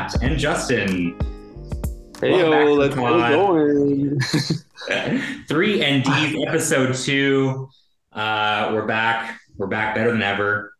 [0.00, 1.18] Matt and Justin.
[2.22, 4.18] Hey, yo, let's going.
[5.46, 7.68] Three and D episode two.
[8.10, 9.38] Uh, we're back.
[9.58, 10.72] We're back better than ever.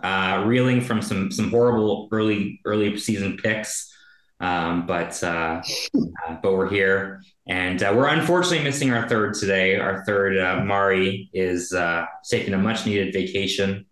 [0.00, 3.92] Uh, reeling from some some horrible early early season picks,
[4.38, 5.60] um, but uh,
[5.96, 9.76] uh, but we're here, and uh, we're unfortunately missing our third today.
[9.76, 13.86] Our third, uh, Mari, is uh, taking a much needed vacation,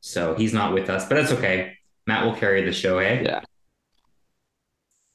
[0.00, 1.06] so he's not with us.
[1.08, 1.78] But that's okay.
[2.08, 2.98] Matt will carry the show.
[2.98, 3.42] Hey, Yeah.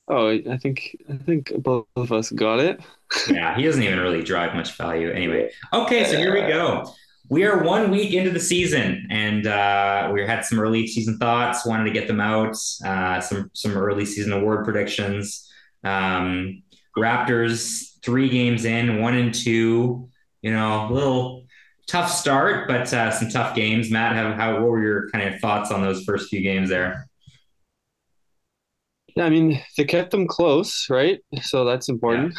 [0.10, 2.82] Oh, I think I think both of us got it.
[3.30, 5.52] yeah, he doesn't even really drive much value anyway.
[5.72, 6.92] Okay, so here we go.
[7.30, 11.64] We are one week into the season, and uh, we had some early season thoughts.
[11.64, 12.56] Wanted to get them out.
[12.84, 15.48] Uh, some some early season award predictions.
[15.84, 16.64] Um,
[16.98, 20.10] Raptors three games in, one and two.
[20.42, 21.46] You know, a little
[21.88, 23.92] tough start, but uh, some tough games.
[23.92, 27.09] Matt, have how what were your kind of thoughts on those first few games there?
[29.16, 31.20] Yeah, I mean they kept them close, right?
[31.42, 32.38] So that's important.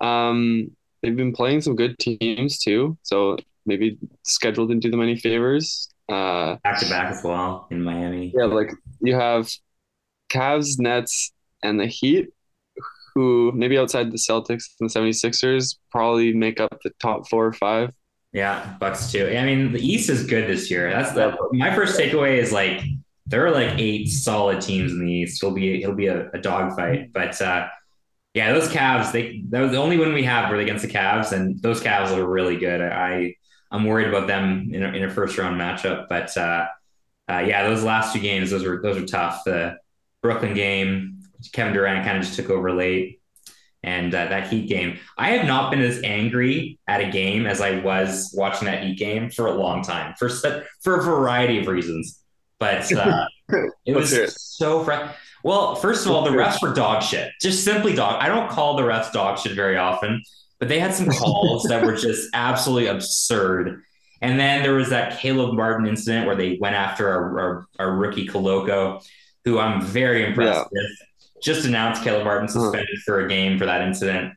[0.00, 0.70] Um,
[1.02, 5.88] they've been playing some good teams too, so maybe schedule didn't do them any favors.
[6.08, 8.32] Uh, Back to back as well in Miami.
[8.36, 9.48] yeah, like you have
[10.30, 12.28] Cavs, Nets, and the Heat,
[13.14, 17.52] who maybe outside the Celtics and the 76ers probably make up the top four or
[17.54, 17.90] five.
[18.32, 19.28] Yeah, Bucks too.
[19.28, 20.90] I mean, the East is good this year.
[20.90, 22.82] That's the my first takeaway is like
[23.26, 25.42] there are like eight solid teams in the East.
[25.42, 27.12] It'll be it'll be a, a dogfight.
[27.12, 27.68] But uh,
[28.34, 29.12] yeah, those Cavs.
[29.12, 32.10] They that was the only one we have were against the Cavs, and those Cavs
[32.16, 32.80] are really good.
[32.80, 33.34] I
[33.70, 36.06] I'm worried about them in a, in a first round matchup.
[36.08, 36.66] But uh,
[37.30, 39.42] uh, yeah, those last two games, those were those were tough.
[39.44, 39.78] The
[40.22, 41.20] Brooklyn game,
[41.52, 43.20] Kevin Durant kind of just took over late
[43.82, 44.98] and uh, that Heat game.
[45.18, 48.98] I have not been as angry at a game as I was watching that Heat
[48.98, 50.28] game for a long time for
[50.82, 52.23] for a variety of reasons.
[52.58, 53.26] But uh,
[53.84, 54.30] it was it.
[54.30, 55.10] so fr-
[55.42, 55.74] well.
[55.74, 58.22] First of all, the refs were dog shit, just simply dog.
[58.22, 60.22] I don't call the refs dog shit very often,
[60.58, 63.82] but they had some calls that were just absolutely absurd.
[64.20, 67.92] And then there was that Caleb Martin incident where they went after our, our, our
[67.94, 69.04] rookie Koloko,
[69.44, 70.86] who I'm very impressed with
[71.44, 74.32] just announced Caleb Martin suspended for a game for that incident,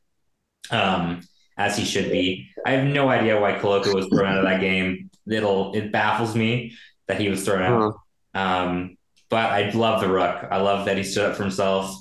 [0.71, 1.21] um,
[1.57, 2.49] as he should be.
[2.65, 5.09] I have no idea why Koloko was thrown out of that game.
[5.25, 6.75] It'll it baffles me
[7.07, 7.95] that he was thrown out.
[8.37, 8.97] Um,
[9.29, 10.45] but I love the Rook.
[10.49, 11.93] I love that he stood up for himself,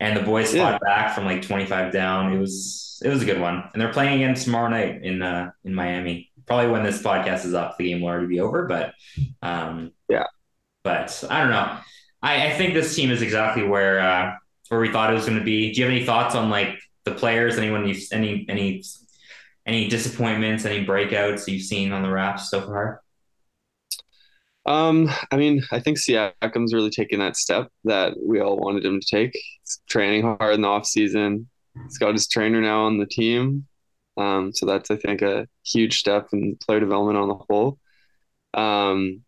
[0.00, 0.72] and the boys Yeah.
[0.72, 2.32] fought back from like 25 down.
[2.32, 5.50] It was it was a good one, and they're playing again tomorrow night in uh,
[5.64, 6.30] in Miami.
[6.46, 8.66] Probably when this podcast is up, the game will already be over.
[8.66, 8.94] But
[9.42, 10.24] um, Yeah.
[10.84, 11.78] but I don't know.
[12.22, 14.34] I, I think this team is exactly where uh,
[14.68, 15.72] where we thought it was going to be.
[15.72, 17.58] Do you have any thoughts on like the players?
[17.58, 18.82] Anyone you've any any
[19.66, 20.64] any disappointments?
[20.64, 23.02] Any breakouts you've seen on the Raps so far?
[24.66, 29.00] Um, I mean, I think Siakam's really taking that step that we all wanted him
[29.00, 29.32] to take.
[29.32, 31.48] He's training hard in the off season.
[31.84, 33.66] He's got his trainer now on the team.
[34.16, 37.78] Um, so that's I think a huge step in player development on the whole.
[38.54, 39.22] Um,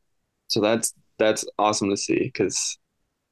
[0.49, 2.78] so that's that's awesome to see because,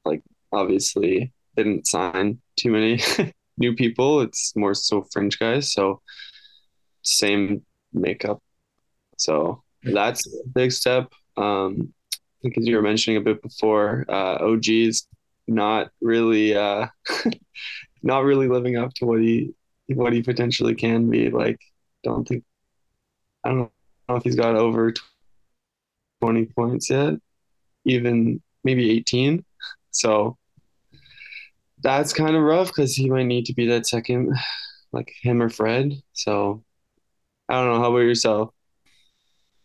[0.05, 3.01] like, obviously didn't sign too many
[3.57, 4.21] new people.
[4.21, 5.73] It's more so fringe guys.
[5.73, 6.01] So
[7.03, 8.41] same makeup.
[9.17, 11.11] So that's a big step.
[11.35, 11.93] Um,
[12.41, 15.07] think as you were mentioning a bit before, uh, OG's
[15.47, 16.87] not really uh,
[18.03, 19.53] not really living up to what he
[19.87, 21.29] what he potentially can be.
[21.29, 21.59] Like,
[22.03, 22.43] don't think
[23.43, 23.71] I don't
[24.09, 24.93] know if he's got over
[26.21, 27.15] twenty points yet,
[27.85, 29.45] even maybe eighteen.
[29.91, 30.37] So
[31.81, 34.33] that's kind of rough because he might need to be that second,
[34.91, 35.93] like him or Fred.
[36.13, 36.63] So
[37.49, 37.79] I don't know.
[37.79, 38.53] How about yourself?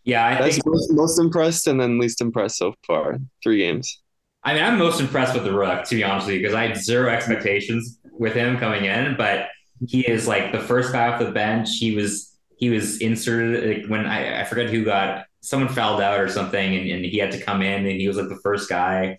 [0.05, 3.19] Yeah, I That's think most, most impressed and then least impressed so far.
[3.43, 4.01] Three games.
[4.43, 6.67] I mean, I'm most impressed with the Rook, to be honest with you, because I
[6.67, 9.49] had zero expectations with him coming in, but
[9.87, 11.71] he is like the first guy off the bench.
[11.79, 16.21] He was he was inserted like, when I, I forget who got someone fouled out
[16.21, 18.69] or something, and, and he had to come in, and he was like the first
[18.69, 19.17] guy.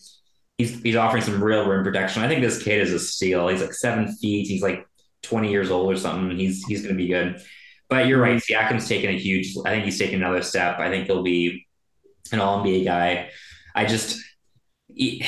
[0.57, 2.21] He's he's offering some real rim protection.
[2.21, 3.47] I think this kid is a steal.
[3.47, 4.47] He's like seven feet.
[4.47, 4.85] He's like
[5.23, 6.37] 20 years old or something.
[6.37, 7.41] He's he's going to be good.
[7.89, 8.41] But you're right.
[8.41, 9.55] Siakam's taken a huge.
[9.65, 10.79] I think he's taken another step.
[10.79, 11.65] I think he'll be
[12.31, 13.29] an All NBA guy.
[13.75, 14.19] I just
[14.87, 15.25] he-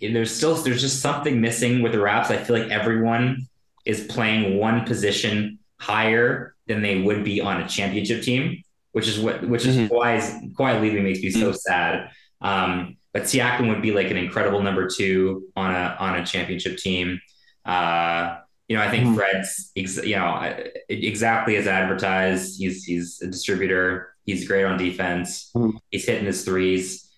[0.00, 2.30] there's still there's just something missing with the Raps.
[2.30, 3.46] I feel like everyone
[3.86, 8.62] is playing one position higher than they would be on a championship team,
[8.92, 9.90] which is what which is Mhm.
[9.90, 10.20] why
[10.56, 12.10] why leaving makes me so sad.
[12.40, 16.76] Um, but Siakam would be like an incredible number two on a on a championship
[16.78, 17.20] team.
[17.64, 18.36] Uh,
[18.68, 19.14] you know, I think Mhm.
[19.16, 20.56] Fred's ex- you know
[20.88, 22.58] exactly as advertised.
[22.58, 24.14] He's he's a distributor.
[24.24, 25.50] He's great on defense.
[25.54, 25.78] Mhm.
[25.90, 27.10] He's hitting his threes.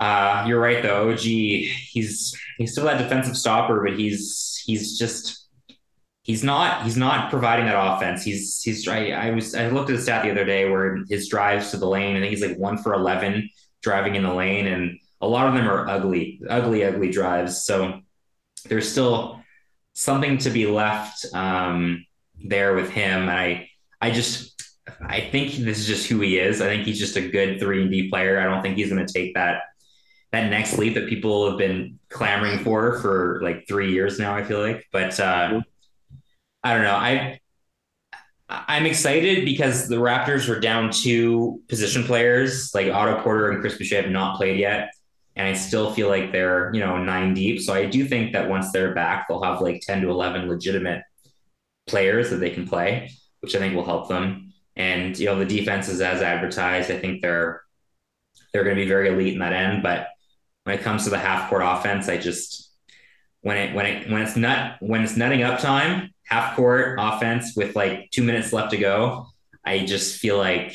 [0.00, 1.10] Uh, you're right though.
[1.10, 5.46] OG, he's he's still that defensive stopper, but he's he's just
[6.22, 8.22] he's not he's not providing that offense.
[8.24, 11.28] He's he's I, I was I looked at the stat the other day where his
[11.28, 13.48] drives to the lane, I think he's like one for eleven
[13.82, 17.62] driving in the lane, and a lot of them are ugly, ugly, ugly drives.
[17.64, 18.00] So
[18.68, 19.40] there's still
[19.96, 22.04] something to be left um,
[22.44, 23.28] there with him.
[23.28, 23.68] I
[24.00, 24.62] I just
[25.00, 26.60] I think this is just who he is.
[26.60, 28.38] I think he's just a good three and D player.
[28.38, 29.62] I don't think he's going to take that
[30.32, 34.36] that next leap that people have been clamoring for for like three years now.
[34.36, 35.62] I feel like, but uh,
[36.62, 36.94] I don't know.
[36.94, 37.40] I
[38.48, 43.78] I'm excited because the Raptors were down two position players, like Otto Porter and Chris
[43.78, 44.90] Boucher have not played yet.
[45.36, 47.60] And I still feel like they're, you know, nine deep.
[47.60, 51.02] So I do think that once they're back, they'll have like 10 to 11 legitimate
[51.86, 53.10] players that they can play,
[53.40, 54.54] which I think will help them.
[54.76, 56.90] And, you know, the defense is as advertised.
[56.90, 57.62] I think they're,
[58.52, 59.82] they're going to be very elite in that end.
[59.82, 60.08] But
[60.64, 62.72] when it comes to the half court offense, I just,
[63.42, 67.54] when it, when it, when it's nut, when it's nutting up time, half court offense
[67.54, 69.28] with like two minutes left to go,
[69.64, 70.74] I just feel like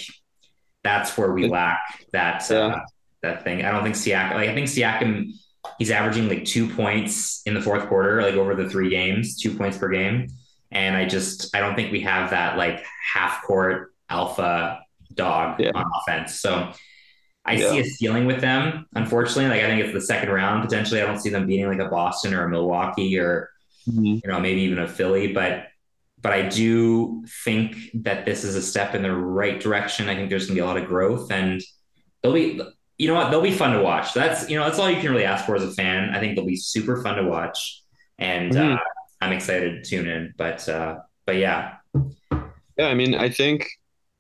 [0.84, 2.80] that's where we lack that uh,
[3.22, 3.64] that thing.
[3.64, 4.36] I don't think Siakam.
[4.36, 5.32] Like I think Siakam,
[5.78, 9.56] he's averaging like two points in the fourth quarter, like over the three games, two
[9.56, 10.28] points per game.
[10.72, 12.84] And I just I don't think we have that like
[13.14, 14.80] half court alpha
[15.14, 15.72] dog yeah.
[15.76, 16.40] on offense.
[16.40, 16.72] So
[17.46, 17.70] I yeah.
[17.70, 18.86] see a ceiling with them.
[18.94, 21.02] Unfortunately, like I think it's the second round potentially.
[21.02, 23.50] I don't see them beating like a Boston or a Milwaukee or
[23.88, 24.06] mm-hmm.
[24.06, 25.68] you know maybe even a Philly, but
[26.22, 30.08] but I do think that this is a step in the right direction.
[30.08, 31.62] I think there's going to be a lot of growth, and
[32.22, 32.62] they'll be
[33.02, 33.32] you know what?
[33.32, 34.14] They'll be fun to watch.
[34.14, 36.12] That's you know that's all you can really ask for as a fan.
[36.12, 37.82] I think they'll be super fun to watch,
[38.20, 38.74] and mm-hmm.
[38.74, 38.78] uh,
[39.20, 40.36] I'm excited to tune in.
[40.38, 41.78] But uh, but yeah,
[42.78, 42.86] yeah.
[42.86, 43.68] I mean, I think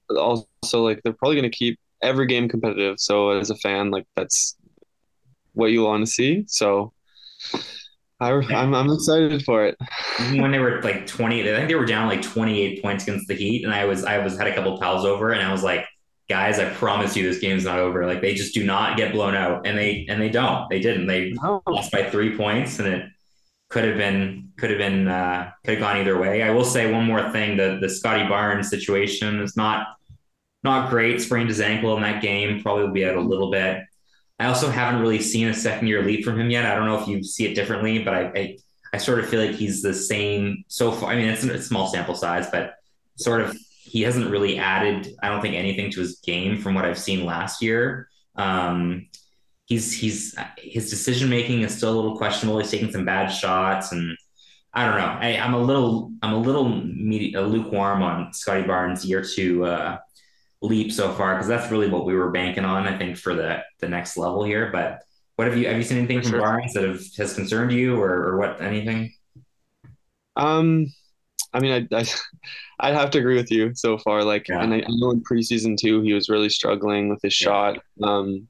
[0.09, 0.47] also
[0.83, 2.99] like they're probably going to keep every game competitive.
[2.99, 4.57] So as a fan, like that's
[5.53, 6.45] what you want to see.
[6.47, 6.91] So
[8.19, 9.77] I, I'm I'm excited for it.
[10.17, 13.35] when they were like 20, I think they were down like 28 points against the
[13.35, 15.85] Heat, and I was I was had a couple pals over, and I was like
[16.31, 18.05] guys, I promise you this game's not over.
[18.05, 19.67] Like they just do not get blown out.
[19.67, 20.69] And they and they don't.
[20.69, 21.07] They didn't.
[21.07, 21.61] They no.
[21.67, 23.09] lost by three points and it
[23.69, 26.41] could have been could have been uh, could have gone either way.
[26.41, 29.87] I will say one more thing: the the Scottie Barnes situation is not
[30.63, 31.21] not great.
[31.21, 32.61] Sprained his ankle in that game.
[32.61, 33.83] Probably will be out a little bit.
[34.39, 36.65] I also haven't really seen a second year leap from him yet.
[36.65, 38.57] I don't know if you see it differently, but I, I,
[38.93, 41.11] I sort of feel like he's the same so far.
[41.11, 42.73] I mean, it's a small sample size, but
[43.17, 43.55] sort of
[43.91, 47.25] he hasn't really added, I don't think, anything to his game from what I've seen
[47.25, 48.07] last year.
[48.37, 49.09] Um,
[49.65, 52.57] he's he's his decision making is still a little questionable.
[52.59, 54.17] He's taking some bad shots, and
[54.73, 55.17] I don't know.
[55.19, 59.97] I, am a little I'm a little medi- lukewarm on Scottie Barnes' year two uh,
[60.61, 62.87] leap so far because that's really what we were banking on.
[62.87, 64.69] I think for the the next level here.
[64.71, 65.01] But
[65.35, 66.39] what have you have you seen anything from sure.
[66.39, 69.11] Barnes that have, has concerned you or, or what anything?
[70.37, 70.87] Um,
[71.53, 72.05] I mean, I, I
[72.79, 74.23] I'd have to agree with you so far.
[74.23, 74.61] Like, yeah.
[74.61, 77.45] and I, I, know in preseason too, he was really struggling with his yeah.
[77.45, 77.79] shot.
[78.01, 78.47] Um,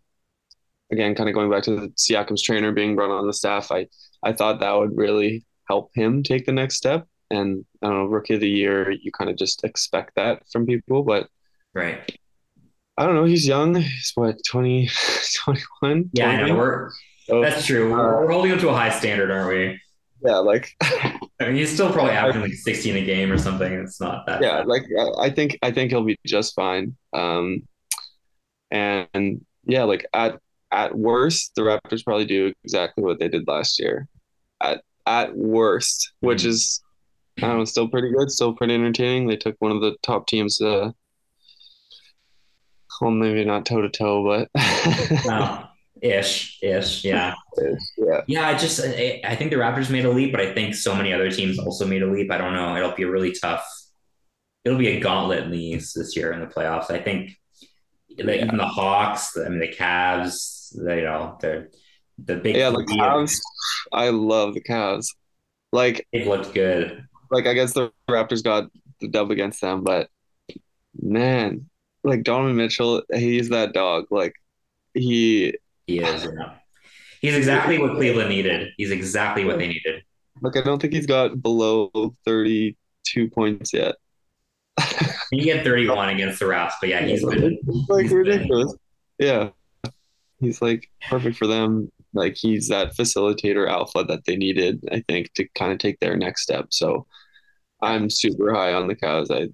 [0.92, 3.88] again, kind of going back to the Siakam's trainer being brought on the staff, I
[4.24, 7.08] I thought that would really help him take the next step.
[7.30, 10.66] And I don't know, rookie of the year, you kind of just expect that from
[10.66, 11.30] people, but
[11.74, 12.18] right.
[12.98, 13.24] I don't know.
[13.24, 13.76] He's young.
[13.76, 14.90] He's what 20,
[15.46, 16.10] 21?
[16.14, 16.56] Yeah, I know.
[16.56, 16.92] We're,
[17.26, 17.92] so, that's true.
[17.92, 19.80] We're, we're holding him to a high standard, aren't we?
[20.24, 23.72] Yeah, like I mean, he's still probably averaging like 16 a game or something.
[23.72, 24.42] It's not that.
[24.42, 24.68] Yeah, bad.
[24.68, 24.84] like
[25.20, 26.96] I think I think he'll be just fine.
[27.14, 27.64] Um,
[28.70, 30.40] and, and yeah, like at
[30.72, 34.08] at worst, the Raptors probably do exactly what they did last year.
[34.62, 36.50] At at worst, which mm-hmm.
[36.50, 36.82] is
[37.40, 39.28] I don't know, still pretty good, still pretty entertaining.
[39.28, 40.62] They took one of the top teams.
[40.62, 40.92] Uh,
[43.00, 44.50] well, maybe not toe to toe, but.
[45.26, 45.71] wow
[46.02, 47.34] ish, ish, yeah,
[47.98, 48.48] yeah, yeah.
[48.48, 51.14] I just, I, I, think the Raptors made a leap, but I think so many
[51.14, 52.32] other teams also made a leap.
[52.32, 52.76] I don't know.
[52.76, 53.66] It'll be a really tough.
[54.66, 56.92] It'll be a gauntlet in the East this year in the playoffs.
[56.92, 57.32] I think,
[58.10, 58.32] yeah.
[58.32, 61.70] even the Hawks, I mean the Cavs, they, you know, they're
[62.18, 62.56] the big.
[62.56, 63.40] Yeah, the Cavs.
[63.92, 65.08] I love the Cavs.
[65.72, 67.06] Like it looked good.
[67.30, 70.10] Like I guess the Raptors got the dub against them, but
[71.00, 71.70] man,
[72.04, 74.06] like Donovan Mitchell, he's that dog.
[74.12, 74.34] Like
[74.94, 75.56] he
[75.92, 76.24] he is.
[76.24, 76.54] Yeah.
[77.22, 78.70] He's exactly what Cleveland needed.
[78.78, 80.04] He's exactly what they needed.
[80.42, 81.92] Look, I don't think he's got below
[82.26, 83.96] 32 points yet.
[85.32, 88.76] he had 31 against the Raps, but yeah, he's been like he's ridiculous.
[89.20, 89.28] Been.
[89.28, 89.50] Yeah.
[90.40, 91.92] He's like perfect for them.
[92.14, 96.18] Like he's that facilitator alpha that they needed, I think, to kind of take their
[96.18, 96.68] next step.
[96.72, 97.06] So
[97.82, 99.30] I'm super high on the Cavs.
[99.30, 99.50] I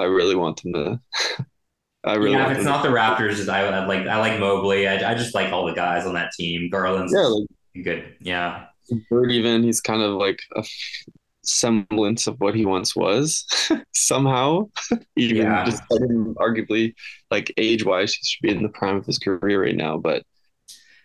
[0.00, 1.00] I really want them to
[2.04, 4.86] I really yeah, if it's them not the Raptors, I, I like I like Mobley.
[4.86, 6.70] I, I just like all the guys on that team.
[6.70, 7.48] Garland's yeah, like
[7.84, 8.16] good.
[8.20, 8.66] Yeah.
[9.10, 10.64] Bird even he's kind of like a
[11.42, 13.46] semblance of what he once was
[13.92, 14.68] somehow.
[15.16, 15.64] even Yeah.
[15.64, 16.94] just arguably
[17.30, 19.98] like age wise, he should be in the prime of his career right now.
[19.98, 20.22] But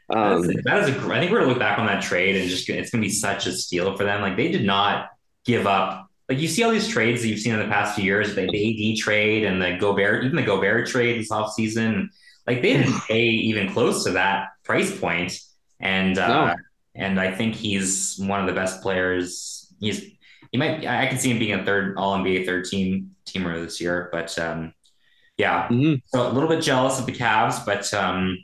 [0.09, 2.35] That um, is, that is a, I think we're gonna look back on that trade
[2.35, 4.21] and just it's gonna be such a steal for them.
[4.21, 5.09] Like they did not
[5.45, 6.07] give up.
[6.34, 8.48] Like you see all these trades that you've seen in the past few years, the,
[8.50, 12.08] the AD trade and the Gobert, even the Gobert trade this offseason,
[12.48, 15.40] like they didn't pay even close to that price point.
[15.80, 16.56] And uh, No.
[16.96, 19.74] and I think he's one of the best players.
[19.80, 20.04] He's
[20.52, 23.80] he might I can see him being a third all NBA third team teamer this
[23.82, 24.74] year, but um,
[25.38, 26.02] yeah, mhm.
[26.06, 28.38] so a little bit jealous of the Cavs, but um,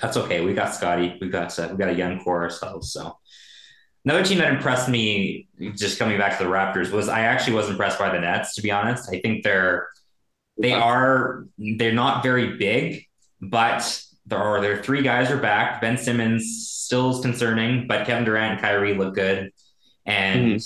[0.00, 0.40] that's okay.
[0.44, 1.16] We got Scottie.
[1.20, 2.92] We got uh, we got a young core ourselves.
[2.92, 3.18] So
[4.04, 7.68] another team that impressed me, just coming back to the Raptors, was I actually was
[7.68, 8.54] impressed by the Nets.
[8.56, 9.88] To be honest, I think they're
[10.58, 13.06] they are they're not very big,
[13.40, 15.80] but there are their three guys are back.
[15.80, 19.52] Ben Simmons still is concerning, but Kevin Durant and Kyrie look good,
[20.06, 20.52] and.
[20.52, 20.56] Hmm.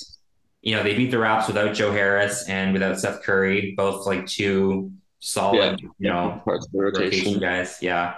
[0.61, 4.27] You know, they beat the Raps without Joe Harris and without Seth Curry, both like
[4.27, 4.91] two
[5.21, 7.41] solid, you know, parts of the rotation rotation.
[7.41, 7.79] guys.
[7.81, 8.17] Yeah.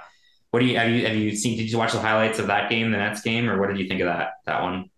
[0.50, 1.57] What do you have you have you seen?
[1.57, 3.87] Did you watch the highlights of that game, the Nets game, or what did you
[3.87, 4.91] think of that that one?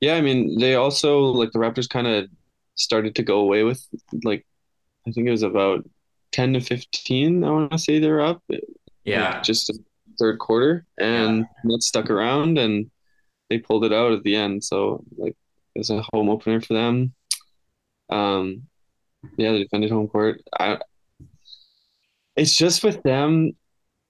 [0.00, 2.28] Yeah, I mean, they also like the Raptors kind of
[2.74, 3.86] started to go away with
[4.24, 4.46] like
[5.06, 5.84] I think it was about
[6.32, 7.44] ten to fifteen.
[7.44, 8.42] I want to say they're up.
[9.04, 9.72] Yeah, like, just
[10.18, 12.90] third quarter, and Nets stuck around and
[13.50, 14.64] they pulled it out at the end.
[14.64, 15.36] So like
[15.74, 17.14] it was a home opener for them.
[18.10, 18.68] Um,
[19.36, 20.42] yeah, they defended home court.
[20.58, 20.78] I,
[22.36, 23.52] it's just with them,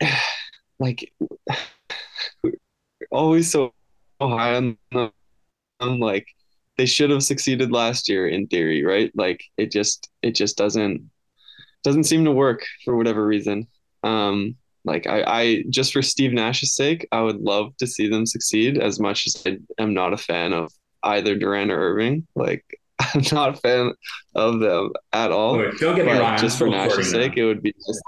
[0.78, 1.12] like
[3.10, 3.72] always so
[4.20, 4.78] high on
[5.84, 6.00] them.
[6.00, 6.26] Like
[6.76, 9.10] they should have succeeded last year in theory, right?
[9.14, 11.10] Like it just it just doesn't
[11.82, 13.66] doesn't seem to work for whatever reason.
[14.02, 18.26] Um, like I, I just for Steve Nash's sake, I would love to see them
[18.26, 20.72] succeed as much as I am not a fan of
[21.02, 22.26] either Durant or Irving.
[22.34, 22.64] Like
[22.98, 23.92] I'm not a fan
[24.34, 25.56] of them at all.
[25.56, 26.38] Oh, don't get me wrong.
[26.38, 28.02] Just for Nash's sake, it would be just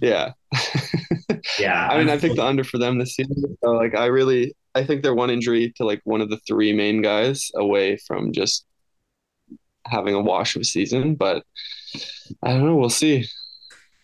[0.00, 0.32] yeah.
[1.58, 1.88] yeah.
[1.88, 3.56] I mean, I picked the under for them this season.
[3.62, 6.72] So like I really I think they're one injury to like one of the three
[6.72, 8.66] main guys away from just
[9.86, 11.44] having a wash of a season, but
[12.42, 13.26] I don't know, we'll see.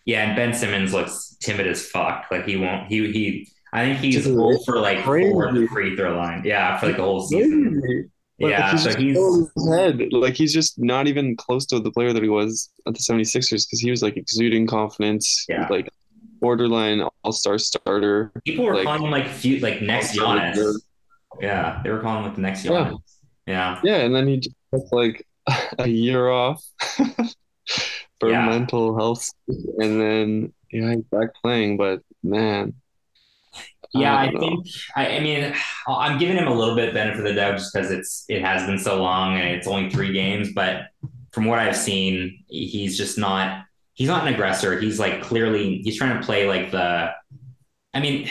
[0.05, 2.25] Yeah, and Ben Simmons looks timid as fuck.
[2.31, 2.87] Like he won't.
[2.87, 3.47] He he.
[3.73, 5.31] I think he's full for like crazy.
[5.31, 6.41] four the free throw line.
[6.43, 7.79] Yeah, for like the whole season.
[7.81, 8.09] Crazy.
[8.39, 10.01] Like, Yeah, he's so he's head.
[10.11, 13.67] Like he's just not even close to the player that he was at the 76ers
[13.67, 15.67] because he was like exuding confidence, Yeah.
[15.69, 15.87] like
[16.41, 18.31] borderline all-star starter.
[18.45, 20.75] people were like- calling him like few like next Giannis.
[21.39, 22.71] Yeah, they were calling him like the next Yeah.
[22.71, 22.99] Giannis.
[23.47, 23.79] Yeah.
[23.83, 25.25] Yeah, and then he just took like
[25.79, 26.63] a year off
[28.19, 28.47] for Yeah.
[28.49, 31.77] mental health, and then yeah, he's back playing.
[31.77, 32.73] But man,
[33.93, 35.53] Yeah, I, don't think I, I mean
[35.87, 38.65] I'm giving him a little bit benefit of the doubt just because it's it has
[38.65, 40.83] been so long and it's only three games, but
[41.31, 44.79] from what I've seen, he's just not he's not an aggressor.
[44.79, 47.11] He's like clearly he's trying to play like the
[47.93, 48.27] I mean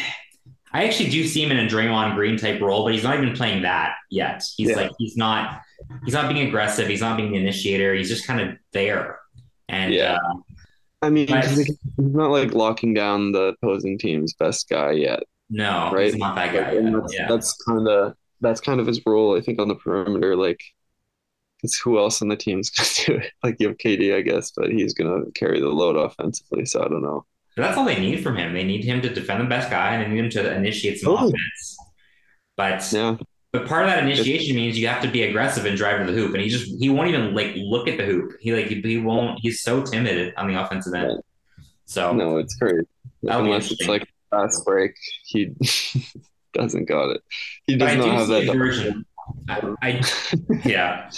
[0.73, 3.35] I actually do see him in a Draymond Green type role, but he's not even
[3.35, 4.43] playing that yet.
[4.57, 4.76] He's Yeah.
[4.76, 5.61] like he's not
[6.05, 9.19] he's not being aggressive, he's not being the initiator, he's just kind of there.
[9.69, 10.14] And Yeah.
[10.17, 10.35] uh,
[11.02, 15.23] I mean, But- he's he's not like locking down the opposing team's best guy yet.
[15.52, 16.07] no, Right.
[16.07, 16.73] he's not that guy.
[16.73, 16.93] Like, yet.
[16.93, 17.26] that's Yeah.
[17.29, 20.35] that's kind of that's kind of his role, I think, on the perimeter.
[20.37, 20.61] Like,
[21.61, 22.71] because who else on the team's
[23.07, 23.33] gonna do it?
[23.43, 26.64] Like you have KD, I guess, but he's gonna carry the load offensively.
[26.67, 27.25] So I don't know.
[27.57, 28.55] But that's all they need from him.
[28.55, 31.12] They need him to defend the best guy and they need him to initiate some
[31.14, 31.33] Totally.
[31.33, 31.76] offense.
[32.57, 33.17] But Yeah,
[33.52, 36.17] but part of that initiation means you have to be aggressive and drive to the
[36.19, 36.35] hoop.
[36.35, 38.33] And he just he won't even like look at the hoop.
[38.40, 39.40] He like he, he won't.
[39.40, 41.21] He's so timid on the offensive end.
[41.87, 42.87] So no, it's crazy.
[43.25, 45.52] Unless it's like fast break, he
[46.52, 47.23] doesn't got it.
[47.67, 49.05] He does not do have that.
[49.49, 51.11] I, I yeah.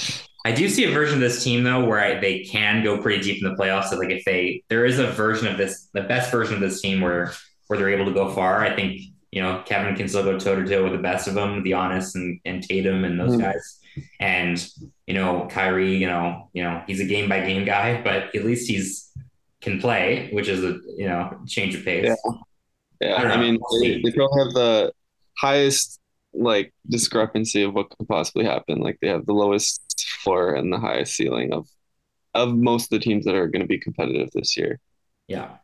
[0.44, 3.22] I do see a version of this team though where I, they can go pretty
[3.22, 3.90] deep in the playoffs.
[3.90, 6.80] So like if they there is a version of this, the best version of this
[6.80, 7.32] team where
[7.68, 8.64] where they're able to go far.
[8.64, 11.34] I think you know Kevin can still go toe to toe with the best of
[11.34, 13.40] them, the honest and, and Tatum and those Mhm.
[13.40, 13.78] guys.
[14.20, 14.68] And
[15.06, 18.44] you know Kyrie, you know you know he's a game by game guy, but at
[18.44, 19.10] least he's
[19.60, 22.06] can play, which is a you know change of pace.
[22.06, 22.32] Yeah.
[23.00, 24.92] Yeah, I I, mean, they, they probably have the
[25.36, 25.98] highest
[26.34, 28.78] like discrepancy of what could possibly happen.
[28.78, 29.82] Like they have the lowest
[30.22, 31.68] floor and the highest ceiling of
[32.34, 34.80] of most of the teams that are going to be competitive this year.
[35.28, 35.56] Yeah.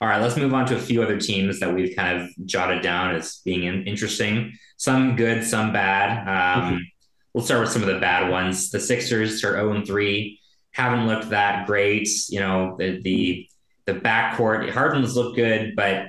[0.00, 2.82] All right, let's move on to a few other teams that we've kind of jotted
[2.82, 4.52] down as being interesting.
[4.76, 6.26] Some good, some bad.
[6.28, 6.86] Um,
[7.32, 8.70] we'll start with some of the bad ones.
[8.70, 10.40] The Sixers are 0 3,
[10.72, 12.08] haven't looked that great.
[12.28, 13.48] You know, the, the
[13.86, 14.70] the backcourt.
[14.70, 16.06] Harden's looked good, but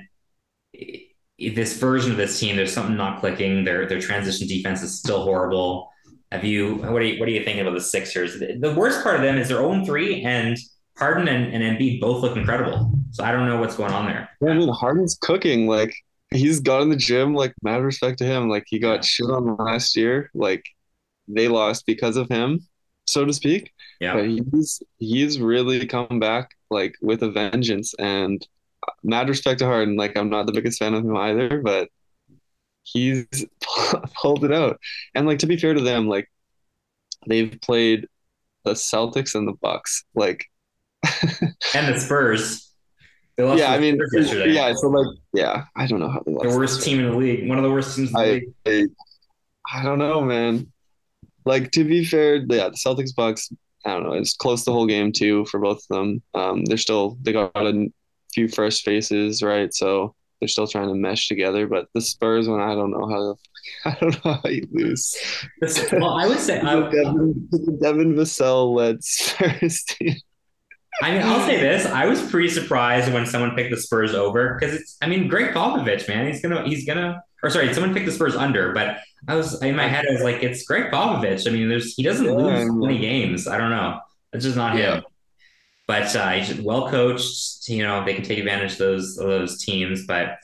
[1.38, 3.64] this version of this team, there's something not clicking.
[3.64, 5.90] Their their transition defense is still horrible.
[6.30, 8.38] Have you what are you what are you thinking about the Sixers?
[8.38, 10.58] The worst part of them is their own 3 and
[10.98, 12.92] Harden and, and Embiid both look incredible.
[13.12, 14.28] So I don't know what's going on there.
[14.40, 15.66] Yeah, I mean Harden's cooking.
[15.66, 15.94] Like
[16.30, 18.48] he's got in the gym, like mad respect to him.
[18.48, 20.30] Like he got shit on last year.
[20.34, 20.64] Like
[21.28, 22.66] they lost because of him,
[23.06, 23.72] so to speak.
[24.00, 24.14] Yeah.
[24.14, 28.46] But he's he's really come back like with a vengeance and
[29.02, 29.96] mad respect to Harden.
[29.96, 31.88] Like I'm not the biggest fan of him either, but
[32.92, 33.26] he's
[34.20, 34.78] pulled it out.
[35.14, 36.30] And like to be fair to them, like
[37.26, 38.06] they've played
[38.64, 40.44] the Celtics and the Bucks, like
[41.74, 42.64] and the Spurs.
[43.36, 44.72] Yeah, I mean, yeah.
[44.74, 46.48] So like, yeah, I don't know how they lost.
[46.48, 48.30] The worst team in the league, one of the worst teams in the I,
[48.66, 48.90] league.
[49.68, 50.72] I, I don't know, man.
[51.44, 53.50] Like to be fair, yeah, the Celtics Bucks.
[53.86, 54.14] I don't know.
[54.14, 56.22] It's close the whole game too for both of them.
[56.34, 57.88] Um, they're still they got a
[58.34, 59.72] few fresh faces, right?
[59.72, 61.66] So they're still trying to mesh together.
[61.66, 63.36] But the Spurs one, I don't know how.
[63.84, 65.16] I don't know how you lose.
[65.92, 67.48] well, I would say I, Devin,
[67.80, 70.16] Devin Vassell led Spurs team.
[71.02, 74.54] I mean, I'll say this: I was pretty surprised when someone picked the Spurs over
[74.54, 74.96] because it's.
[75.02, 78.34] I mean, Gregg Popovich, man, he's gonna, he's gonna, or sorry, someone picked the Spurs
[78.34, 81.46] under, but I was in my head, I was like, it's Gregg Popovich.
[81.46, 83.46] I mean, there's he doesn't yeah, lose many games.
[83.46, 84.00] I don't know.
[84.32, 84.96] It's just not yeah.
[84.96, 85.04] him.
[85.88, 87.68] But uh, he's well coached.
[87.68, 90.06] You know, they can take advantage of those of those teams.
[90.06, 90.38] But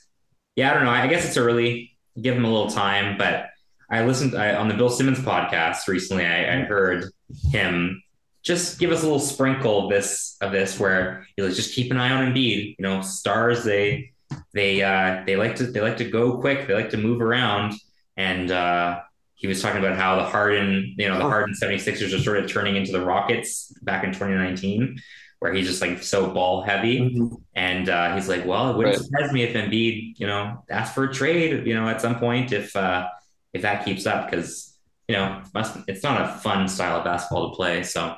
[0.56, 0.90] yeah, I don't know.
[0.90, 1.96] I guess it's early.
[2.20, 3.16] Give him a little time.
[3.16, 3.50] But
[3.88, 6.26] I listened I, on the Bill Simmons podcast recently.
[6.26, 7.12] I, I heard
[7.50, 8.02] him
[8.42, 11.92] just give us a little sprinkle of this of this where you know, just keep
[11.92, 12.76] an eye on Embiid.
[12.78, 14.12] You know, stars they
[14.54, 16.66] they uh, they like to they like to go quick.
[16.66, 17.74] They like to move around.
[18.16, 19.00] And uh,
[19.34, 22.50] he was talking about how the Harden, you know, the Harden 76ers are sort of
[22.50, 24.98] turning into the Rockets back in 2019,
[25.44, 27.00] where he's just like so ball heavy.
[27.00, 27.34] Mm-hmm.
[27.54, 29.04] And uh, he's like, well, it wouldn't right.
[29.04, 32.50] surprise me if Embiid, you know, asked for a trade, you know, at some point
[32.50, 33.08] if uh,
[33.52, 34.74] if that keeps up because
[35.06, 35.42] you know
[35.86, 37.82] it's not a fun style of basketball to play.
[37.82, 38.16] So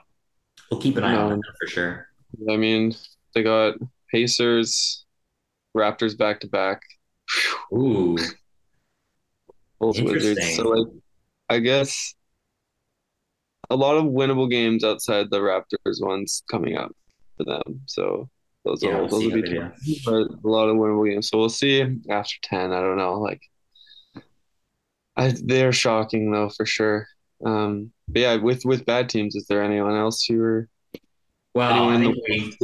[0.70, 1.30] we'll keep an eye no.
[1.30, 2.06] on that for sure.
[2.48, 2.94] I mean,
[3.34, 3.74] they got
[4.08, 5.04] Pacers,
[5.76, 6.80] Raptors back to back.
[7.72, 8.16] Ooh.
[9.80, 10.54] Bulls Wizards.
[10.54, 10.92] So like,
[11.48, 12.14] I guess
[13.68, 16.92] a lot of winnable games outside the Raptors ones coming up
[17.36, 17.82] for them.
[17.86, 18.28] So
[18.64, 19.58] those yeah, will, those will be
[20.04, 21.28] but a lot of winnable games.
[21.28, 22.72] So we'll see after ten.
[22.72, 23.14] I don't know.
[23.14, 23.42] Like,
[25.16, 27.06] I, they're shocking though for sure.
[27.44, 30.68] Um, but yeah, with with bad teams, is there anyone else who are
[31.54, 32.54] well, I think, we,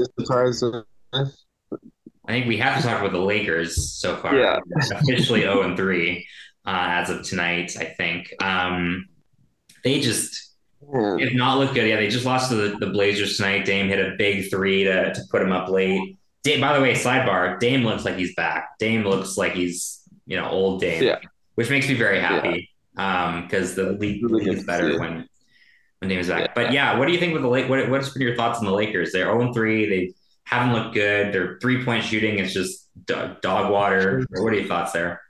[2.29, 4.37] I think we have to talk about the Lakers so far.
[4.37, 4.59] Yeah,
[4.93, 6.27] officially zero oh and three
[6.67, 7.75] uh, as of tonight.
[7.79, 9.07] I think um,
[9.83, 10.52] they just
[10.93, 11.89] have not look good.
[11.89, 13.65] Yeah, they just lost to the, the Blazers tonight.
[13.65, 16.19] Dame hit a big three to to put him up late.
[16.45, 18.79] Dame, by the way, sidebar: Dame looks like he's back.
[18.79, 21.19] Dame looks like he's you know old Dame, yeah.
[21.55, 25.27] which makes me very happy because um, the league, really league is better when
[26.01, 26.41] when Dame is back.
[26.41, 26.53] Yeah.
[26.55, 27.69] But yeah, what do you think with the Lake?
[27.69, 29.13] What what's been your thoughts on the Lakers?
[29.13, 29.89] They're 0 3.
[29.89, 31.33] They haven't looked good.
[31.33, 34.27] Their three point shooting is just dog water.
[34.31, 35.23] What are your thoughts there?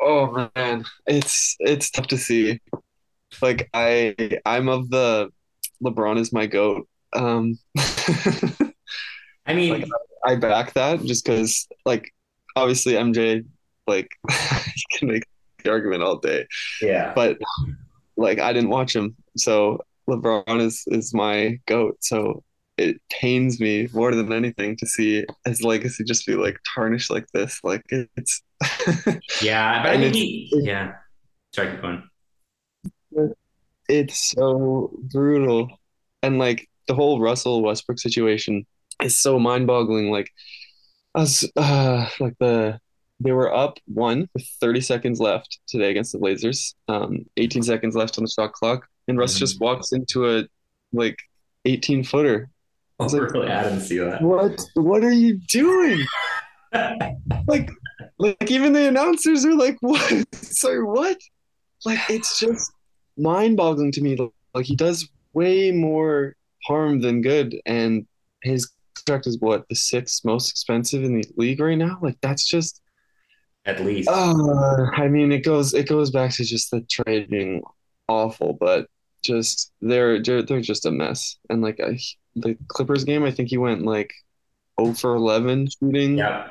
[0.00, 2.60] Oh man, it's it's tough to see.
[3.40, 4.14] Like I
[4.44, 5.30] I'm of the
[5.82, 6.88] LeBron is my goat.
[7.12, 7.58] Um
[9.46, 9.88] I mean like,
[10.24, 12.12] I back that just because like
[12.56, 13.44] obviously MJ
[13.86, 15.24] like you can make
[15.62, 16.46] the argument all day.
[16.80, 17.12] Yeah.
[17.14, 17.38] But
[18.16, 19.16] like I didn't watch him.
[19.36, 21.98] So LeBron is is my goat.
[22.00, 22.42] So
[22.76, 27.26] it pains me more than anything to see his legacy just be like tarnished like
[27.34, 27.60] this.
[27.62, 28.42] Like it's
[29.42, 30.92] yeah, but I think he, yeah.
[31.54, 32.07] Sorry, keep going.
[33.88, 35.70] It's so brutal,
[36.22, 38.66] and like the whole Russell Westbrook situation
[39.02, 40.10] is so mind-boggling.
[40.10, 40.30] Like,
[41.14, 42.80] us, uh, like the
[43.20, 46.74] they were up one with 30 seconds left today against the Blazers.
[46.86, 49.40] Um, 18 seconds left on the shot clock, and Russ mm-hmm.
[49.40, 50.44] just walks into a
[50.92, 51.18] like
[51.64, 52.48] 18 footer.
[53.00, 53.48] Oh, like, really?
[53.48, 54.22] I didn't see that.
[54.22, 54.60] What?
[54.74, 56.04] What are you doing?
[57.46, 57.70] like,
[58.18, 60.34] like even the announcers are like, "What?
[60.34, 61.16] Sorry, what?"
[61.84, 62.72] Like, it's just
[63.18, 64.16] mind-boggling to me.
[64.54, 68.06] Like, he does way more harm than good, and
[68.42, 71.98] his contract is what the sixth most expensive in the league right now.
[72.00, 72.80] Like, that's just
[73.64, 74.08] at least.
[74.08, 77.62] Uh, I mean, it goes it goes back to just the trade being
[78.08, 78.88] awful, but
[79.22, 81.36] just they're they're, they're just a mess.
[81.50, 81.98] And like I,
[82.34, 84.12] the Clippers game, I think he went like
[84.80, 86.16] 0 for 11 shooting.
[86.18, 86.50] Yeah.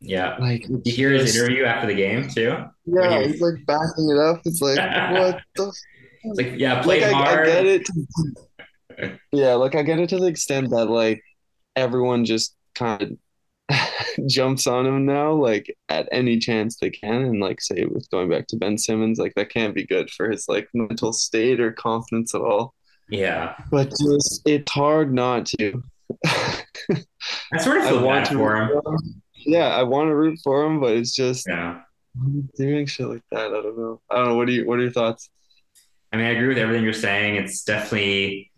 [0.00, 0.36] Yeah.
[0.38, 2.56] Like you hear his interview after the game too?
[2.84, 4.42] Yeah, he was, he's like backing it up.
[4.44, 4.76] It's like
[5.12, 5.72] what the
[6.22, 7.48] it's like yeah, play like, hard.
[7.48, 7.88] I, I get it.
[9.32, 11.22] yeah, like I get it to the extent that like
[11.76, 13.18] everyone just kind of
[14.28, 18.28] jumps on him now, like at any chance they can, and like say with going
[18.28, 21.72] back to Ben Simmons, like that can't be good for his like mental state or
[21.72, 22.74] confidence at all.
[23.08, 25.82] Yeah, but just it's hard not to.
[26.26, 28.80] I sort of feel bad for him.
[28.82, 29.22] For him.
[29.34, 31.80] Yeah, I want to root for him, but it's just yeah.
[32.56, 33.46] doing shit like that.
[33.46, 34.00] I don't know.
[34.10, 34.36] I don't know.
[34.36, 34.66] What do you?
[34.66, 35.30] What are your thoughts?
[36.18, 37.36] I mean, I agree with everything you're saying.
[37.36, 38.50] It's definitely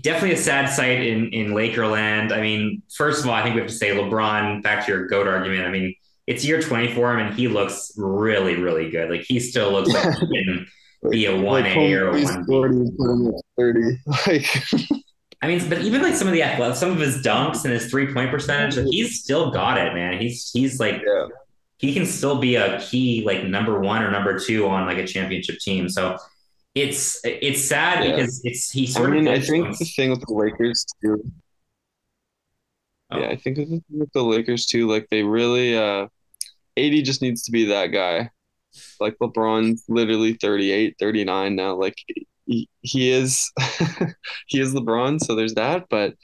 [0.00, 2.32] definitely a sad sight in in Lakerland.
[2.32, 4.62] I mean, first of all, I think we have to say LeBron.
[4.62, 5.66] Back to your goat argument.
[5.66, 5.94] I mean,
[6.26, 9.10] it's year 20 for him, and he looks really, really good.
[9.10, 10.66] Like he still looks like he can
[11.10, 14.46] be a one A or a one Thirty, like.
[15.42, 17.90] I mean, but even like some of the athletes, some of his dunks and his
[17.90, 20.18] three point percentage, like, he's still got it, man.
[20.18, 21.26] He's he's like yeah.
[21.76, 25.06] he can still be a key like number one or number two on like a
[25.06, 25.90] championship team.
[25.90, 26.16] So
[26.74, 28.16] it's it's sad yeah.
[28.16, 29.34] because it's he sort I mean, of.
[29.34, 31.22] I think the thing with the Lakers too.
[33.10, 33.18] Oh.
[33.18, 36.06] Yeah, I think the thing with the Lakers too, like they really, uh,
[36.78, 38.30] AD just needs to be that guy.
[39.00, 41.74] Like LeBron's literally 38, 39 now.
[41.74, 41.96] Like
[42.46, 43.52] he, he is,
[44.46, 45.22] he is LeBron.
[45.22, 45.86] So there's that.
[45.90, 46.14] But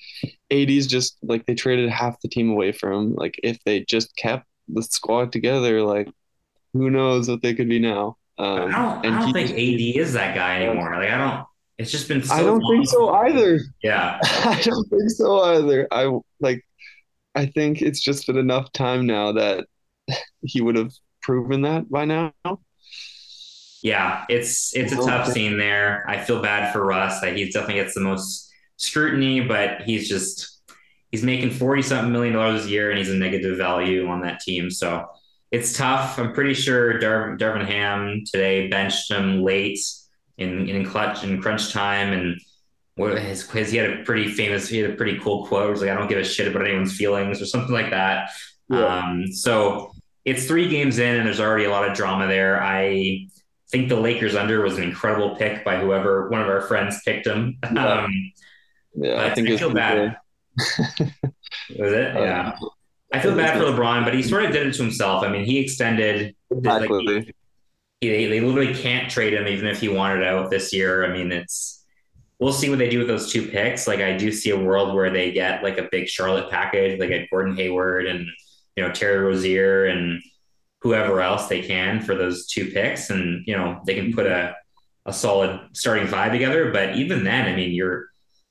[0.50, 3.14] AD's just like they traded half the team away from him.
[3.16, 6.08] Like if they just kept the squad together, like
[6.72, 8.16] who knows what they could be now.
[8.38, 9.56] Um, I don't, I don't think AD
[10.00, 10.94] is that guy anymore.
[10.96, 11.46] Like I don't.
[11.78, 12.22] It's just been.
[12.22, 12.72] So I don't long.
[12.76, 13.60] think so either.
[13.82, 15.88] Yeah, I don't think so either.
[15.90, 16.64] I like.
[17.34, 19.66] I think it's just been enough time now that
[20.42, 22.32] he would have proven that by now.
[23.82, 26.04] Yeah, it's it's a tough scene there.
[26.08, 27.20] I feel bad for Russ.
[27.20, 30.60] That he definitely gets the most scrutiny, but he's just
[31.12, 34.40] he's making forty something million dollars a year, and he's a negative value on that
[34.40, 34.70] team.
[34.70, 35.08] So
[35.50, 36.18] it's tough.
[36.18, 39.80] I'm pretty sure Dar- Darvin Ham today benched him late
[40.36, 42.40] in in clutch in crunch time, and
[42.96, 45.68] what his, his he had a pretty famous he had a pretty cool quote.
[45.68, 48.30] It was like I don't give a shit about anyone's feelings or something like that.
[48.68, 48.98] Yeah.
[48.98, 49.92] Um, so
[50.24, 52.62] it's three games in, and there's already a lot of drama there.
[52.62, 53.26] I
[53.70, 57.26] think the Lakers under was an incredible pick by whoever one of our friends picked
[57.26, 57.58] him.
[57.72, 58.32] Yeah, um,
[58.94, 60.16] yeah I think I feel bad.
[60.56, 62.14] was it?
[62.14, 62.58] Yeah.
[63.12, 65.24] I feel bad for LeBron, but he sort of did it to himself.
[65.24, 66.34] I mean, he extended.
[66.50, 67.04] Exactly.
[67.06, 67.34] Like,
[68.00, 71.04] he, they, they literally can't trade him even if he wanted out this year.
[71.04, 71.84] I mean, it's
[72.38, 73.88] we'll see what they do with those two picks.
[73.88, 77.00] Like, I do see a world where they get like a big Charlotte package.
[77.00, 78.26] like get Gordon Hayward and
[78.76, 80.22] you know Terry Rozier and
[80.82, 84.54] whoever else they can for those two picks, and you know they can put a
[85.06, 86.70] a solid starting five together.
[86.70, 88.08] But even then, I mean, your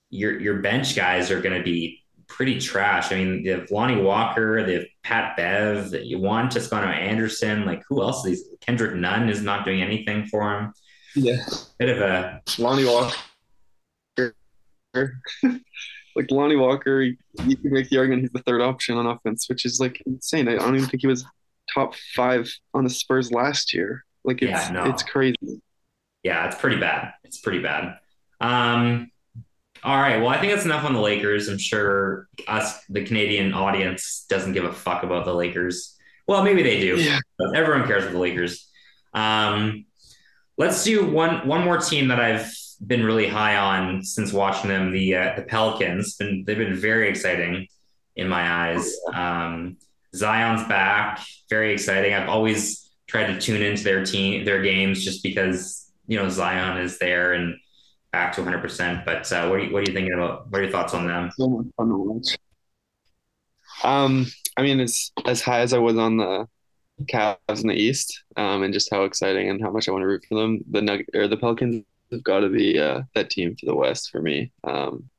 [0.10, 3.12] your your bench guys are going to be pretty trash.
[3.12, 7.66] I mean, they have Lonnie Walker, they have Pat Bev, you want Toscano Anderson.
[7.66, 8.24] Like, who else?
[8.24, 10.74] These Kendrick Nunn is not doing anything for him.
[11.16, 11.44] Yeah,
[11.80, 13.16] bit of a Lonnie Walker.
[16.16, 17.16] like Lonnie Walker, you
[17.58, 20.48] can make the argument he's the third option on offense, which is like insane.
[20.48, 21.26] I don't even think he was
[21.74, 24.04] top five on the Spurs last year.
[24.24, 24.86] Like it's yeah, no.
[24.86, 25.62] it's crazy.
[26.24, 27.14] Yeah, it's pretty bad.
[27.24, 27.98] It's pretty bad.
[28.42, 29.12] Um,
[29.88, 30.18] all right.
[30.18, 31.48] Well, I think that's enough on the Lakers.
[31.48, 35.96] I'm sure us, the Canadian audience, doesn't give a fuck about the Lakers.
[36.28, 36.98] Well, maybe they do.
[36.98, 37.20] Yeah.
[37.56, 38.70] everyone cares about the Lakers.
[39.14, 39.86] Um,
[40.58, 42.54] let's do one one more team that I've
[42.86, 44.92] been really high on since watching them.
[44.92, 46.18] The uh, the Pelicans.
[46.18, 47.68] Been, they've been very exciting
[48.18, 48.94] in my eyes.
[49.14, 49.78] Um,
[50.14, 51.26] Zion's back.
[51.50, 52.14] Very exciting.
[52.14, 56.78] I've always tried to tune into their team, their games, just because you know Zion
[56.82, 57.56] is there and
[58.12, 58.62] back to 100.
[58.62, 60.50] percent But uh, what are you what are you thinking about?
[60.52, 61.32] What are your thoughts on them?
[61.38, 62.38] So much fun to watch.
[63.84, 66.48] Um, I mean, it's as high as I was on the
[67.06, 70.08] Cavs in the East, um, and just how exciting and how much I want to
[70.08, 70.64] root for them.
[70.72, 74.10] The Nug- or the Pelicans have got to be uh, that team for the West
[74.10, 74.52] for me.
[74.64, 75.10] Um,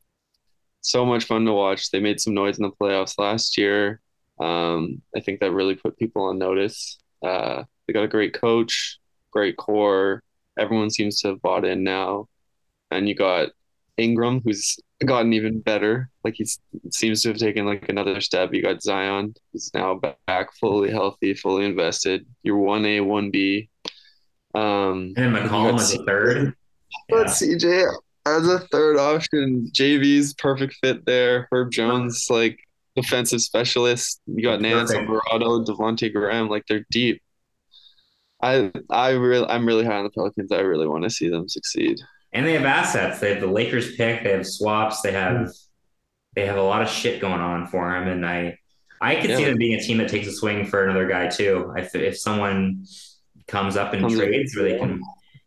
[0.81, 1.91] so much fun to watch.
[1.91, 4.01] They made some noise in the playoffs last year.
[4.41, 6.99] Um, I think that really put people on notice.
[7.23, 8.99] Uh, they got a great coach,
[9.31, 10.23] great core.
[10.59, 12.29] Everyone seems to have bought in now
[12.91, 13.51] and you got
[13.97, 16.11] Ingram, who's gotten even better.
[16.25, 16.47] Like he
[16.93, 18.53] seems to have taken like another step.
[18.53, 22.27] You got Zion, who's now back, fully healthy, fully invested.
[22.43, 23.69] You're one A, one B.
[24.55, 26.55] Um, and McCollum as a third.
[27.09, 27.33] But yeah.
[27.33, 27.97] CJ
[28.27, 29.71] as a third option.
[29.73, 31.49] JV's perfect fit there.
[31.53, 32.59] Herb Jones, like
[32.97, 34.21] defensive specialist.
[34.27, 36.49] You got Nance, Alvarado, Devonte Graham.
[36.49, 37.23] Like they're deep.
[38.41, 40.53] I I really I'm really high on the Pelicans.
[40.53, 42.01] I really want to see them succeed
[42.33, 43.21] and they have assets.
[43.21, 44.23] They have the Lakers pick.
[44.23, 45.01] They have swaps.
[45.01, 45.67] They have mm.
[46.35, 48.09] they have a lot of shit going on for them.
[48.09, 48.59] And I
[49.01, 49.37] I could yeah.
[49.37, 51.73] see them being a team that takes a swing for another guy too.
[51.77, 52.85] If if someone
[53.47, 55.01] comes up and trades where they can.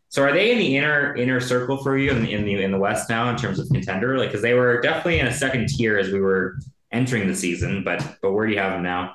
[0.08, 2.70] So are they in the inner inner circle for you in the in the in
[2.70, 4.18] the West now in terms of contender?
[4.18, 6.58] Like because they were definitely in a second tier as we were
[6.90, 9.14] entering the season, but but where do you have them now?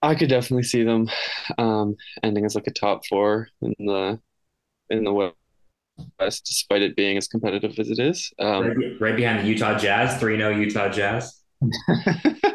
[0.00, 1.08] I could definitely see them
[1.56, 4.20] um, ending as like a top four in the
[4.98, 8.32] in the West, despite it being as competitive as it is.
[8.38, 11.40] Um, right, right, behind the Utah Jazz, three 0 Utah Jazz.
[11.88, 12.54] yeah,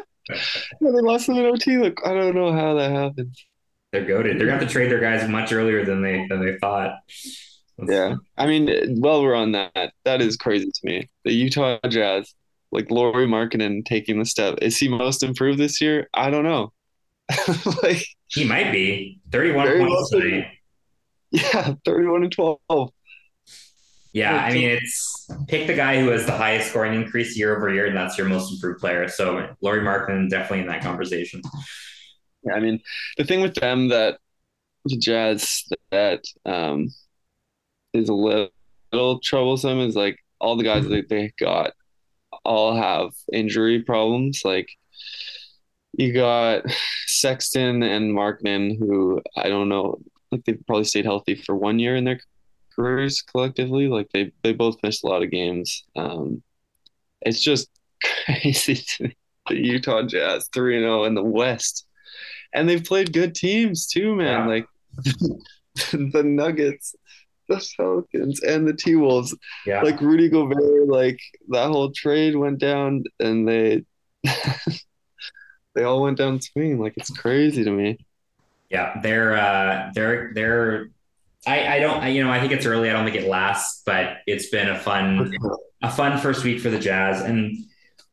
[0.80, 1.78] they lost in OT.
[1.78, 3.36] Look, I don't know how that happened.
[3.92, 4.38] They're goaded.
[4.38, 6.98] They're going to trade their guys much earlier than they than they thought.
[7.78, 11.08] That's yeah, I mean, while we're on that, that is crazy to me.
[11.24, 12.34] The Utah Jazz,
[12.70, 14.58] like Lauri Markkanen taking the step.
[14.62, 16.08] Is he most improved this year?
[16.14, 16.72] I don't know.
[17.82, 20.46] like he might be 31 points tonight.
[21.32, 22.58] Yeah, 31 and 12.
[24.12, 27.72] Yeah, I mean it's pick the guy who has the highest scoring increase year over
[27.72, 29.06] year, and that's your most improved player.
[29.06, 31.42] So Lauri Markkanen definitely in that conversation.
[32.42, 32.80] Yeah, I mean
[33.16, 34.18] the thing with them that
[34.84, 36.88] the Jazz that um,
[37.92, 38.48] is a little,
[38.92, 41.72] little troublesome is like all the guys that they got
[42.44, 44.42] all have injury problems.
[44.44, 44.68] Like
[45.92, 46.64] you got
[47.06, 51.96] Sexton and Markkanen, who I don't know, like they've probably stayed healthy for one year
[51.96, 52.20] in their
[52.74, 53.88] careers collectively.
[53.88, 55.84] Like they they both missed a lot of games.
[55.96, 56.42] Um,
[57.20, 57.68] it's just
[58.24, 59.16] crazy to me.
[59.48, 61.86] The Utah Jazz three and zero oh in the West,
[62.52, 64.26] and they've played good teams too, man.
[64.26, 64.46] Yeah.
[64.46, 64.66] Like
[65.92, 66.94] the Nuggets,
[67.48, 69.34] the Pelicans, and the T Wolves.
[69.66, 69.82] Yeah.
[69.82, 73.84] Like Rudy Gobert, like that whole trade went down, and they
[75.74, 76.78] they all went down swinging.
[76.78, 77.98] Like it's crazy to me.
[78.70, 80.88] Yeah, they're uh, they're they're.
[81.46, 82.88] I I don't I, you know I think it's early.
[82.88, 85.34] I don't think it lasts, but it's been a fun
[85.82, 87.56] a fun first week for the Jazz and.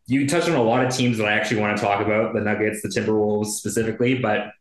[0.09, 2.39] You touched on a lot of teams that I actually want to talk about, the
[2.39, 4.53] Nuggets, the Timberwolves specifically, but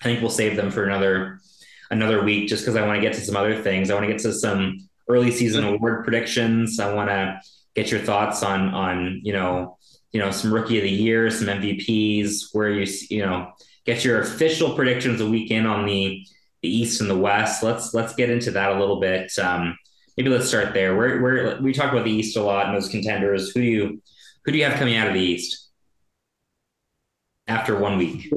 [0.00, 1.40] I think we'll save them for another
[1.90, 3.90] another week just because I want to get to some other things.
[3.90, 6.78] I want to get to some early season award predictions.
[6.78, 7.40] I want to
[7.74, 9.76] get your thoughts on on you know
[10.16, 13.52] you know, some rookie of the year, some MVPs, where you you know
[13.86, 16.26] get your official predictions a week in on the
[16.62, 17.62] the East and the West.
[17.62, 19.32] Let's let's get into that a little bit.
[19.38, 19.78] Um,
[20.16, 20.96] maybe let's start there.
[20.96, 23.50] Where where we talk about the East a lot and those contenders.
[23.50, 24.02] Who do you
[24.44, 25.70] who do you have coming out of the East
[27.46, 28.32] after one week?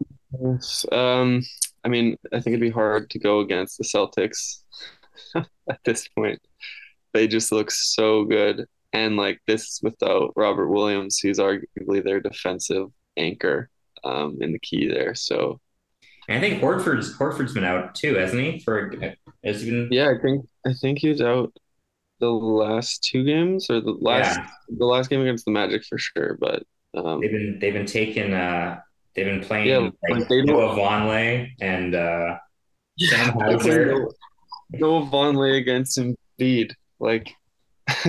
[0.91, 1.43] Um,
[1.83, 4.61] I mean, I think it'd be hard to go against the Celtics
[5.35, 6.39] at this point.
[7.13, 8.67] They just look so good.
[8.91, 13.69] And like this without Robert Williams, who's arguably their defensive anchor
[14.03, 15.15] um, in the key there.
[15.15, 15.59] So
[16.29, 18.59] I think Horford's Horford's been out too, hasn't he?
[18.59, 18.93] For
[19.43, 19.89] has he been?
[19.91, 21.53] Yeah, I think I think he was out
[22.19, 24.47] the last two games or the last yeah.
[24.77, 26.37] the last game against the Magic for sure.
[26.39, 26.63] But
[26.95, 28.79] um, they've been they've been taking uh
[29.15, 32.37] they've been playing yeah, like they Noah Vonleh and uh
[32.97, 34.07] yeah, Sam Hauser.
[34.71, 36.73] Noah Vonleh against Embiid.
[36.99, 37.33] Like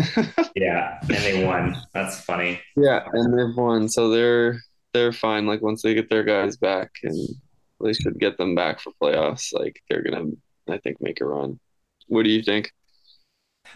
[0.54, 1.76] yeah, and they won.
[1.94, 2.60] That's funny.
[2.76, 4.60] Yeah, and they've won, so they're
[4.92, 5.46] they're fine.
[5.46, 7.28] Like once they get their guys back, and
[7.82, 9.52] they should get them back for playoffs.
[9.52, 10.30] Like they're gonna,
[10.68, 11.58] I think, make a run.
[12.08, 12.72] What do you think?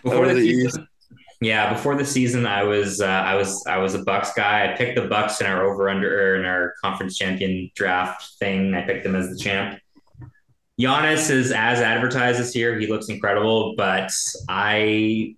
[0.03, 0.89] Before the, the season,
[1.41, 4.73] yeah, before the season, I was uh, I was I was a Bucks guy.
[4.73, 8.75] I picked the Bucks in our over under in our conference champion draft thing.
[8.75, 9.81] I picked them as the champ.
[10.81, 12.79] Giannis is as advertised this year.
[12.79, 14.11] He looks incredible, but
[14.49, 15.37] I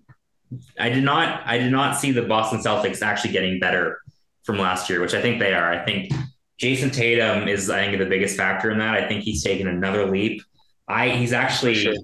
[0.79, 4.01] I did not I did not see the Boston Celtics actually getting better
[4.47, 5.73] from last year, which I think they are.
[5.73, 6.13] I think
[6.59, 8.95] Jayson Tatum is I think the biggest factor in that.
[8.95, 10.43] I think he's taken another leap.
[10.89, 11.95] I he's actually sure.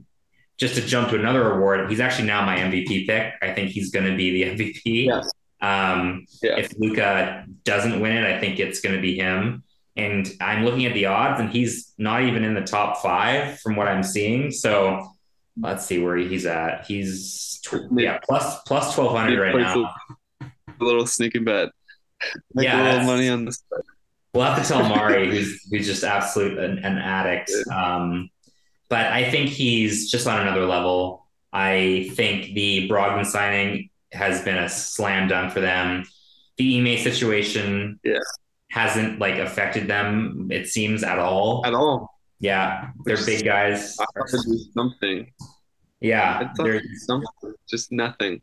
[0.58, 1.88] just to jump to another award.
[1.88, 3.34] He's actually now my MVP pick.
[3.40, 5.06] I think he's going to be the MVP.
[5.06, 5.30] Yes.
[5.60, 6.58] Um, yeah.
[6.58, 9.62] If Luka doesn't win it, I think it's going to be him.
[9.94, 13.76] And I'm looking at the odds, and he's not even in the top five from
[13.76, 14.50] what I'm seeing.
[14.50, 15.12] So
[15.60, 16.86] let's see where he's at.
[16.86, 17.60] He's
[17.94, 19.94] yeah plus plus twelve hundred right now.
[20.40, 21.68] A little sneaky bet.
[22.54, 23.62] Make yeah, a little money on this.
[24.34, 27.50] We'll have to tell Mari, who's who's just absolute an, an addict.
[27.70, 28.30] Um,
[28.88, 31.26] but I think he's just on another level.
[31.52, 36.04] I think the Brogdon signing has been a slam dunk for them.
[36.56, 38.18] The Ime situation yeah.
[38.70, 41.64] hasn't like affected them, it seems, at all.
[41.64, 42.18] At all.
[42.40, 43.96] Yeah, they're big guys.
[44.74, 45.30] something.
[46.00, 47.54] Yeah, they're something.
[47.68, 48.42] Just nothing.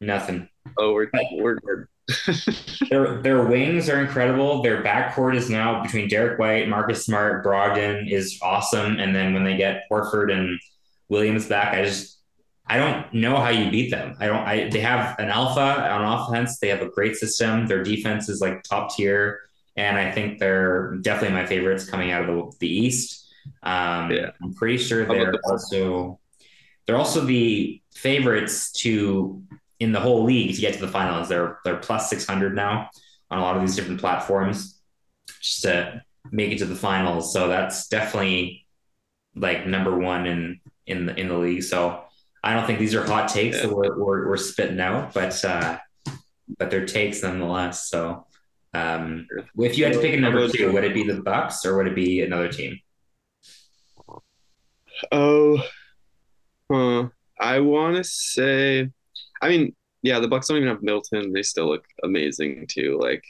[0.00, 0.48] Nothing.
[0.76, 1.86] Oh, we're we're good.
[2.90, 4.62] their their wings are incredible.
[4.62, 8.98] Their backcourt is now between Derrick White, Marcus Smart, Brogdon is awesome.
[8.98, 10.60] And then when they get Horford and
[11.08, 12.16] Williams back, I just
[12.68, 14.16] I don't know how you beat them.
[14.18, 14.42] I don't.
[14.42, 16.58] I they have an alpha on offense.
[16.58, 17.66] They have a great system.
[17.66, 19.40] Their defense is like top tier,
[19.76, 23.32] and I think they're definitely my favorites coming out of the, the East.
[23.62, 24.30] Um, yeah.
[24.42, 26.18] I'm pretty sure they're also
[26.86, 29.42] they're also the favorites to
[29.78, 31.28] in the whole league to get to the finals.
[31.28, 32.88] They're they're plus six hundred now
[33.30, 34.80] on a lot of these different platforms
[35.40, 37.32] just to make it to the finals.
[37.32, 38.66] So that's definitely
[39.34, 41.62] like number one in in the in the league.
[41.62, 42.04] So
[42.42, 45.78] I don't think these are hot takes that we're, we're, we're spitting out, but uh,
[46.58, 47.88] but they're takes nonetheless.
[47.88, 48.26] So
[48.72, 49.26] um,
[49.58, 51.88] if you had to pick a number two, would it be the Bucks or would
[51.88, 52.78] it be another team?
[55.10, 55.62] Oh,
[56.70, 57.08] huh.
[57.38, 58.90] I want to say.
[59.42, 61.32] I mean, yeah, the Bucks don't even have Middleton.
[61.32, 62.98] They still look amazing too.
[63.00, 63.24] Like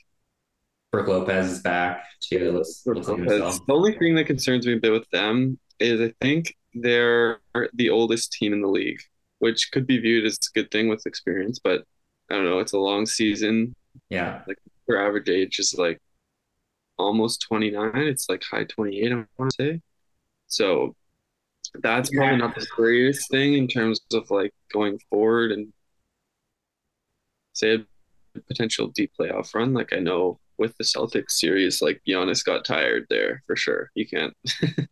[0.92, 2.53] Brook Lopez is back too.
[2.53, 6.55] Let's, let's the only thing that concerns me a bit with them is I think
[6.75, 7.40] they're
[7.75, 9.01] the oldest team in the league,
[9.38, 11.85] which could be viewed as a good thing with experience, but
[12.31, 12.59] I don't know.
[12.59, 13.75] It's a long season.
[14.11, 14.42] Yeah.
[14.47, 16.01] Like their average age is like
[16.99, 17.90] almost 29.
[17.95, 19.81] It's like high 28, I want to say.
[20.47, 20.95] So
[21.83, 22.19] that's yeah.
[22.19, 25.73] probably not the greatest thing in terms of like going forward and
[27.57, 29.75] say a potential deep playoff run.
[29.75, 33.90] Like I know with the Celtics series, like Giannis got tired there for sure.
[33.95, 34.35] You can't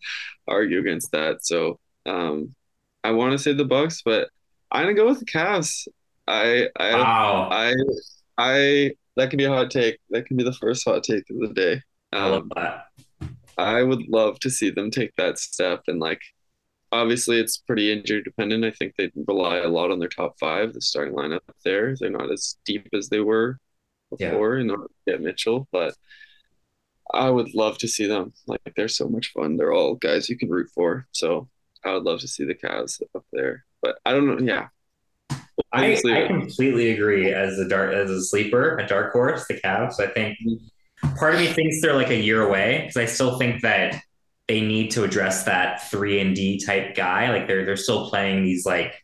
[0.48, 1.44] argue against that.
[1.44, 2.54] So um,
[3.02, 4.28] I want to say the Bucks, but
[4.70, 5.86] I'm gonna go with the Cavs.
[6.26, 7.48] I I wow.
[7.50, 7.74] I
[8.38, 9.98] I that can be a hot take.
[10.10, 11.74] That can be the first hot take of the day.
[12.12, 12.86] Um, I love um, that.
[13.56, 16.20] I would love to see them take that step and like
[16.94, 18.64] obviously it's pretty injury dependent.
[18.64, 21.94] I think they rely a lot on their top five, the starting lineup there.
[21.98, 23.58] They're not as deep as they were
[24.10, 24.62] before yeah.
[24.62, 25.94] in order to get Mitchell, but
[27.12, 28.32] I would love to see them.
[28.46, 29.56] Like they're so much fun.
[29.56, 31.06] They're all guys you can root for.
[31.12, 31.48] So
[31.84, 33.64] I would love to see the Cavs up there.
[33.82, 34.38] But I don't know.
[34.38, 34.68] Yeah.
[35.72, 40.00] I, I completely agree as a dark as a sleeper, a dark horse, the Cavs.
[40.00, 41.14] I think mm-hmm.
[41.16, 44.00] part of me thinks they're like a year away because I still think that
[44.48, 47.30] they need to address that three and D type guy.
[47.30, 49.02] Like they're they're still playing these like,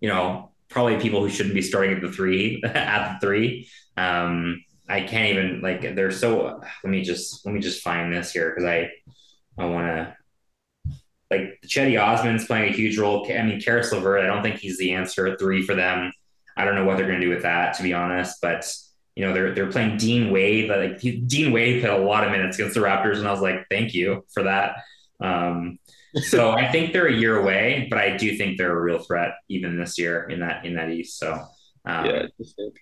[0.00, 3.68] you know, probably people who shouldn't be starting at the three at the three.
[3.96, 6.60] Um, I can't even like they're so.
[6.84, 8.90] Let me just let me just find this here because I
[9.58, 10.16] I want to
[11.30, 13.26] like Cedi Osman's playing a huge role.
[13.30, 16.12] I mean, Caris LeVert, I don't think he's the answer at three for them.
[16.56, 18.38] I don't know what they're going to do with that, to be honest.
[18.42, 18.70] But
[19.20, 20.70] you know, they're they're playing Dean Wade.
[20.70, 23.66] Like Dean Wade played a lot of minutes against the Raptors, and I was like,
[23.70, 24.76] thank you for that.
[25.20, 25.78] Um,
[26.22, 29.34] so I think they're a year away, but I do think they're a real threat
[29.50, 31.18] even this year in that in that East.
[31.18, 31.34] So
[31.84, 32.26] um, yeah,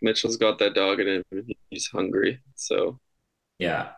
[0.01, 1.47] Mitchell's got that dog in him.
[1.71, 3.01] He's hungry, so
[3.59, 3.89] yeah,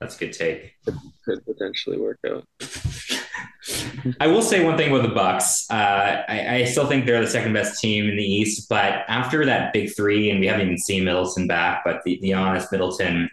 [0.00, 0.74] that's a good take.
[0.84, 2.44] Could, could potentially work out.
[4.20, 5.66] I will say one thing about the Bucks.
[5.70, 9.44] Uh, I, I, still think they're the second best team in the East, but after
[9.44, 13.28] that big three, and we haven't even seen Middleton back, but the, the Giannis Middleton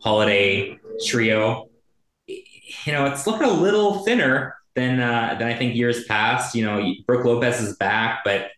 [0.00, 1.68] Holiday trio,
[2.26, 6.54] you know, it's looking a little thinner than uh, than I think years past.
[6.54, 8.50] You know, Brook Lopez is back, but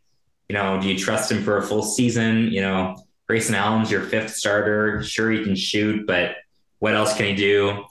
[0.49, 2.49] you know, do you trust him for a full season?
[2.53, 5.03] You know, Grayson Allen's your fifth starter.
[5.03, 6.37] Sure, he can shoot, but
[6.79, 7.85] what else can he do?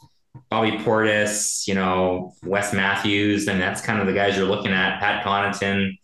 [0.50, 5.00] Bobby Portis, you know, Wes Matthews, and that's kind of the guys you're looking at.
[5.00, 5.98] Pat Connaughton,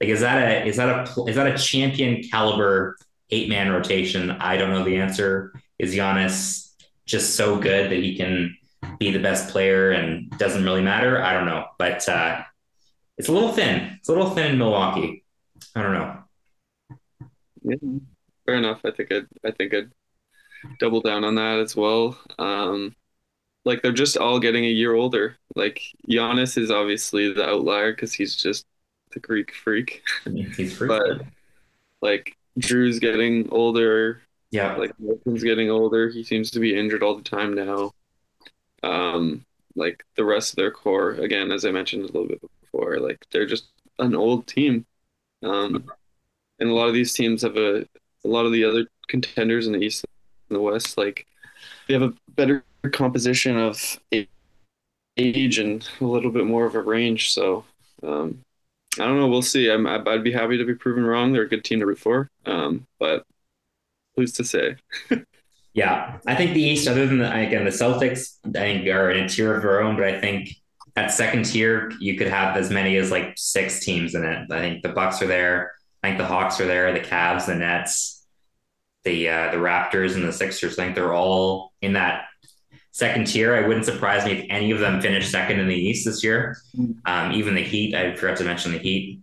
[0.00, 2.96] like is that a is that a is that a champion caliber
[3.30, 4.30] eight man rotation?
[4.30, 5.52] I don't know the answer.
[5.78, 6.72] Is Giannis
[7.06, 8.56] just so good that he can
[8.98, 11.22] be the best player and doesn't really matter?
[11.22, 12.42] I don't know, but uh,
[13.16, 13.96] it's a little thin.
[13.98, 15.24] It's a little thin in Milwaukee.
[15.74, 16.18] I don't know.
[17.62, 17.76] Yeah,
[18.46, 18.80] fair enough.
[18.84, 19.90] I think I'd I think I'd
[20.78, 22.18] double down on that as well.
[22.38, 22.94] Um,
[23.64, 25.36] like they're just all getting a year older.
[25.54, 28.66] Like Giannis is obviously the outlier because he's just
[29.12, 30.02] the Greek freak.
[30.24, 30.88] He's freak.
[30.88, 31.22] but
[32.00, 34.22] like Jrue's getting older.
[34.50, 34.76] Yeah.
[34.76, 36.08] Like Middleton's getting older.
[36.08, 37.92] He seems to be injured all the time now.
[38.82, 39.44] Um,
[39.74, 43.24] like the rest of their core, again, as I mentioned a little bit before, like
[43.30, 43.66] they're just
[43.98, 44.86] an old team.
[45.42, 45.84] Um,
[46.58, 47.86] and a lot of these teams have a,
[48.24, 50.04] a lot of the other contenders in the East
[50.54, 51.26] the West, like
[51.86, 53.98] they have a better composition of
[55.16, 57.32] age and a little bit more of a range.
[57.32, 57.64] So
[58.02, 58.40] um,
[58.98, 59.28] I don't know.
[59.28, 59.70] We'll see.
[59.70, 61.32] I'm, I'd be happy to be proven wrong.
[61.32, 63.24] They're a good team to root for, um, but
[64.16, 64.76] who's to say?
[65.74, 69.24] yeah, I think the East, other than the, again the Celtics, I think are in
[69.24, 69.96] a tier of their own.
[69.96, 70.50] But I think
[70.96, 74.50] at second tier, you could have as many as like six teams in it.
[74.50, 75.72] I think the Bucks are there.
[76.02, 76.92] I think the Hawks are there.
[76.92, 78.17] The Cavs, the Nets,
[79.08, 80.78] the uh, the Raptors, and the Sixers.
[80.78, 82.26] I think they're all in that
[82.92, 83.54] second tier.
[83.54, 86.58] I wouldn't surprise me if any of them finish second in the East this year.
[86.76, 86.92] Mm-hmm.
[87.06, 89.20] Um, even the Heat, I forgot to mention the Heat.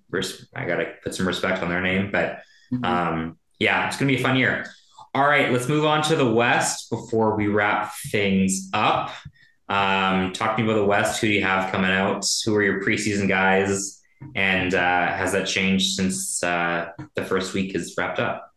[0.55, 2.39] I got to put some respect on their name, but
[2.71, 2.85] mm-hmm.
[2.85, 4.65] um, yeah, it's going to be a fun year.
[5.13, 9.11] All right, let's move on to the West before we wrap things up.
[9.69, 11.21] Um, talk to me about the West.
[11.21, 12.25] Who do you have coming out?
[12.45, 14.01] Who are your preseason guys?
[14.35, 18.51] And uh, has that changed since uh, the first week is wrapped up?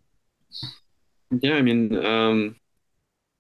[1.30, 2.56] Yeah, I mean, um,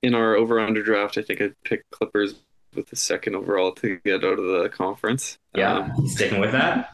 [0.02, 2.34] in our over under draft, I think I picked Clippers
[2.74, 5.38] with the second overall to get out of the conference.
[5.54, 6.90] Yeah, um, sticking with that.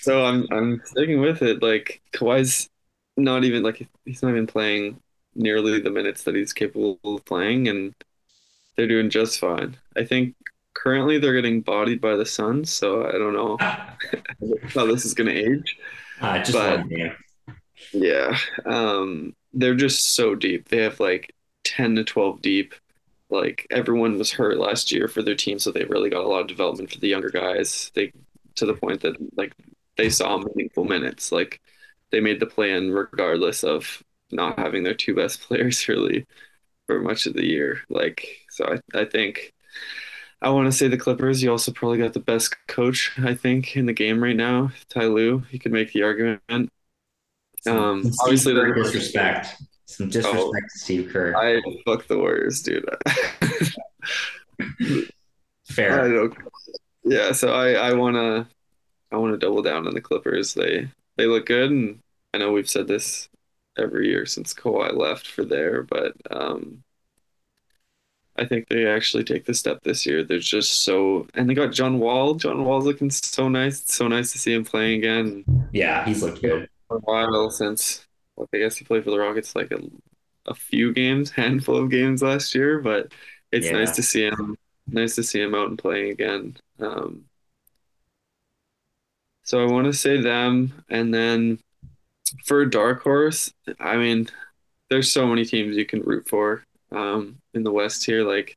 [0.00, 1.62] So I'm I'm sticking with it.
[1.62, 2.68] Like Kawhi's
[3.16, 5.00] not even like he's not even playing
[5.34, 7.94] nearly the minutes that he's capable of playing, and
[8.76, 9.76] they're doing just fine.
[9.96, 10.34] I think
[10.74, 13.56] currently they're getting bodied by the Suns, so I don't know
[14.74, 15.76] how this is going to age.
[16.20, 16.84] Uh, just but,
[17.92, 20.68] yeah, um, they're just so deep.
[20.68, 21.34] They have like
[21.64, 22.74] ten to twelve deep.
[23.30, 26.40] Like everyone was hurt last year for their team, so they really got a lot
[26.42, 27.90] of development for the younger guys.
[27.94, 28.12] They
[28.56, 29.52] to the point that like
[29.96, 31.32] they saw meaningful minutes.
[31.32, 31.60] Like
[32.10, 36.26] they made the plan regardless of not having their two best players really
[36.86, 37.82] for much of the year.
[37.90, 39.54] Like so, I I think
[40.40, 41.42] I want to say the Clippers.
[41.42, 45.06] You also probably got the best coach, I think, in the game right now, Ty
[45.06, 45.40] Lue.
[45.50, 46.70] He could make the argument.
[47.66, 49.56] Um, Some obviously, the disrespect.
[49.86, 51.34] Some disrespect oh, to Steve Kerr.
[51.36, 52.84] I fuck the Warriors, dude.
[55.64, 56.30] Fair.
[57.04, 58.48] Yeah, so I I wanna
[59.10, 60.54] I want to double down on the Clippers.
[60.54, 62.00] They they look good, and
[62.34, 63.28] I know we've said this
[63.78, 66.82] every year since Kawhi left for there, but um,
[68.36, 70.24] I think they actually take the step this year.
[70.24, 72.34] They're just so, and they got John Wall.
[72.34, 73.80] John Wall's looking so nice.
[73.80, 75.68] It's so nice to see him playing again.
[75.72, 78.06] Yeah, he's looked good a while since.
[78.36, 79.80] Well, I guess he played for the Rockets like a,
[80.46, 83.12] a few games, handful of games last year, but
[83.52, 83.72] it's yeah.
[83.72, 84.56] nice to see him.
[84.86, 86.56] Nice to see him out and playing again.
[86.80, 87.24] Um,
[89.42, 91.58] so I want to say them, and then
[92.44, 94.28] for dark horse, I mean,
[94.90, 98.24] there's so many teams you can root for um, in the West here.
[98.24, 98.56] Like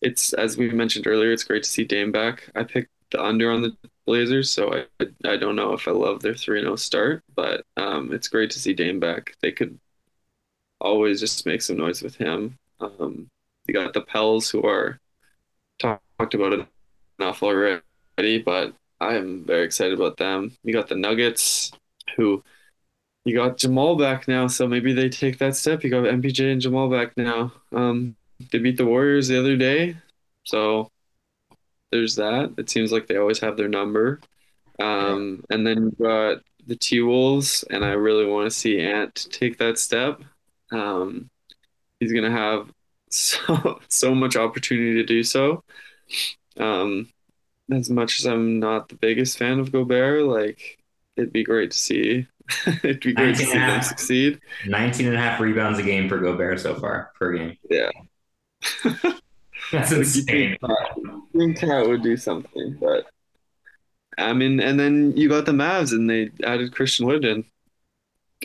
[0.00, 2.50] it's as we mentioned earlier, it's great to see Dame back.
[2.54, 6.20] I picked the under on the Blazers, so I I don't know if I love
[6.20, 9.36] their three 0 start, but um, it's great to see Dame back.
[9.40, 9.78] They could
[10.80, 12.58] always just make some noise with him.
[12.80, 13.28] Um,
[13.66, 14.98] you got the Pels who are
[15.78, 16.66] talked about
[17.18, 17.82] enough already,
[18.44, 20.56] but I am very excited about them.
[20.64, 21.72] You got the Nuggets
[22.16, 22.42] who
[23.24, 25.84] you got Jamal back now, so maybe they take that step.
[25.84, 27.52] You got MPJ and Jamal back now.
[27.72, 28.16] Um,
[28.50, 29.96] they beat the Warriors the other day,
[30.44, 30.90] so
[31.90, 32.54] there's that.
[32.58, 34.20] It seems like they always have their number.
[34.78, 39.14] Um, and then you got the T Wolves, and I really want to see Ant
[39.30, 40.22] take that step.
[40.72, 41.30] Um,
[41.98, 42.72] he's gonna have
[43.10, 45.64] so so much opportunity to do so.
[46.56, 47.08] Um,
[47.70, 50.78] as much as I'm not the biggest fan of Gobert, like
[51.16, 52.26] it'd be great to see
[52.66, 54.40] It'd be great to see half, them succeed.
[54.66, 57.56] 19 and a half rebounds a game for Gobert so far per game.
[57.68, 57.90] Yeah.
[59.72, 60.56] That's insane.
[60.62, 60.74] I
[61.36, 63.06] think KAT would do something, but
[64.18, 67.44] I mean, and then you got the Mavs and they added Christian Wood in.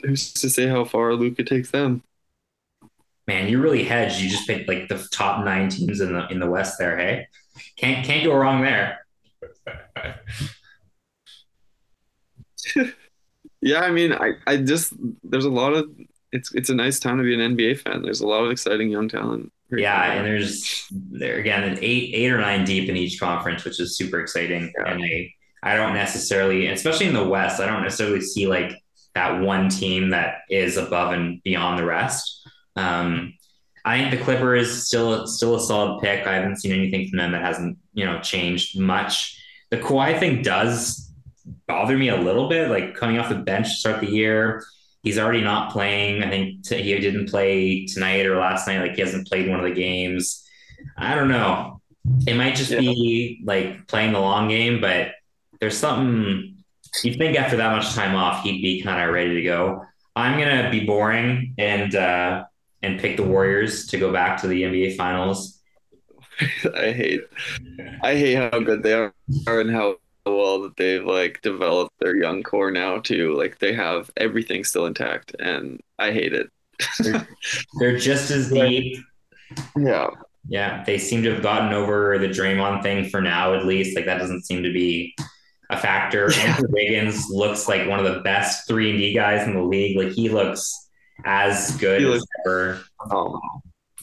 [0.04, 2.04] Who's to say how far Luka takes them?
[3.28, 4.20] Man, you really hedged.
[4.22, 6.98] You just picked like the top nine teams in the in the West there.
[6.98, 7.28] Hey,
[7.76, 9.00] can't can't go wrong there.
[13.62, 15.90] Yeah, I mean, I, I just there's a lot of
[16.32, 18.02] it's it's a nice time to be an NBA fan.
[18.04, 19.52] There's a lot of exciting young talent.
[19.72, 23.98] Yeah, and there's there again eight eight or nine deep in each conference, which is
[23.98, 24.72] super exciting.
[24.78, 24.92] Yeah.
[24.92, 25.32] And I
[25.64, 28.80] I don't necessarily, especially in the West, I don't necessarily see like
[29.16, 32.48] that one team that is above and beyond the rest.
[32.76, 33.34] Um,
[33.84, 36.28] I think the Clippers still still a solid pick.
[36.28, 39.42] I haven't seen anything from them that hasn't you know changed much.
[39.72, 41.12] The Kawhi thing does
[41.68, 42.70] bother me a little bit.
[42.70, 44.64] Like coming off the bench to start the year,
[45.06, 46.24] he's already not playing.
[46.24, 48.82] I think t- he didn't play tonight or last night.
[48.82, 50.44] Like he hasn't played one of the games.
[50.98, 51.80] I don't know.
[52.28, 52.80] It might just yeah.
[52.80, 55.12] be like playing the long game, but
[55.62, 56.58] there's something
[57.04, 59.86] you'd think after that much time off, he'd be kind of ready to go.
[60.16, 62.46] I'm gonna be boring and uh,
[62.82, 65.62] and pick the Warriors to go back to the NBA Finals.
[66.76, 67.22] I hate,
[68.04, 69.14] I hate how good they are
[69.48, 73.36] and how well that they've like developed their young core now too.
[73.36, 76.50] Like they have everything still intact, and I hate it.
[77.00, 77.28] they're,
[77.80, 79.00] they're just as deep.
[79.78, 80.10] Yeah.
[80.48, 83.96] Yeah, they seem to have gotten over the Draymond thing for now, at least.
[83.96, 85.16] Like that doesn't seem to be
[85.70, 86.32] a factor.
[86.40, 89.98] Andrew Wiggins looks like one of the best three and D guys in the league.
[89.98, 90.90] Like he looks
[91.24, 92.82] as good he as looks, ever.
[93.12, 93.40] Oh.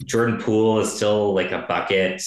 [0.05, 2.21] Jordan Poole is still like a bucket.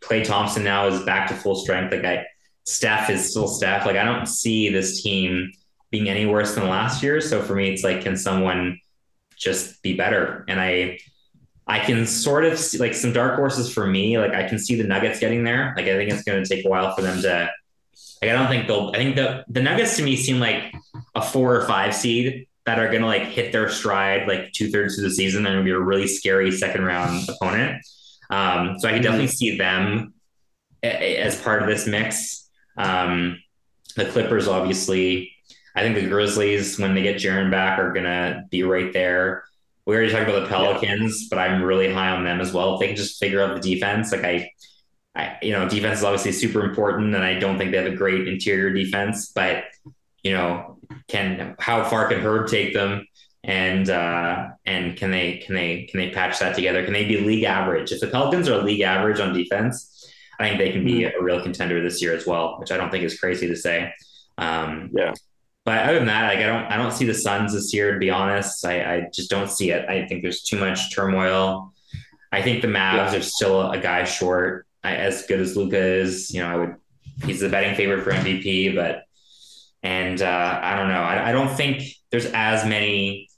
[0.00, 1.92] Klay Thompson now is back to full strength.
[1.92, 2.26] Like I,
[2.70, 3.84] Steph is still Steph.
[3.84, 5.52] Like I don't see this team
[5.90, 7.20] being any worse than last year.
[7.20, 8.78] So for me, it's like, can someone
[9.36, 10.44] just be better?
[10.46, 11.00] And I,
[11.66, 14.18] I can sort of see like some dark horses for me.
[14.18, 15.74] Like I can see the Nuggets getting there.
[15.76, 17.50] Like I think it's going to take a while for them to.
[18.22, 18.90] Like I don't think they'll.
[18.90, 20.72] I think the the Nuggets to me seem like
[21.14, 22.46] a four or five seed.
[22.66, 25.42] that are going to like hit their stride like two thirds of the season.
[25.42, 27.82] They're going to be a really scary second round opponent.
[28.30, 29.02] Um, so I can mm-hmm.
[29.02, 30.14] definitely see them
[30.82, 32.39] eh, eh, as part of this mix.
[32.80, 33.42] Um,
[33.96, 35.32] the Clippers, obviously,
[35.74, 39.44] I think the Grizzlies, when they get Jaren back, are going to be right there.
[39.86, 41.26] We already talked about the Pelicans, yeah.
[41.30, 42.74] but I'm really high on them as well.
[42.74, 44.50] If they can just figure out the defense, like I,
[45.14, 47.96] I, you know, defense is obviously super important, and I don't think they have a
[47.96, 49.64] great interior defense, but
[50.22, 50.78] you know,
[51.08, 53.06] can how far can Herb take them?
[53.42, 56.84] And uh, and can they can they can they patch that together?
[56.84, 57.90] Can they be league average?
[57.90, 59.99] If the Pelicans are league average on defense,
[60.40, 61.20] I think they can be mm-hmm.
[61.20, 63.92] a real contender this year as well, which I don't think is crazy to say.
[64.38, 65.12] Um, yeah.
[65.64, 67.92] But other than that, like I don't I don't see the Suns this year.
[67.92, 69.88] To be honest, I, I just don't see it.
[69.88, 71.74] I think there's too much turmoil.
[72.32, 73.18] I think the Mavs yeah.
[73.18, 74.66] are still a guy short.
[74.82, 76.76] I, as good as Luka is, you know, I would.
[77.24, 79.04] He's the betting favorite for MVP, but
[79.82, 81.02] and uh, I don't know.
[81.02, 83.28] I, I don't think there's as many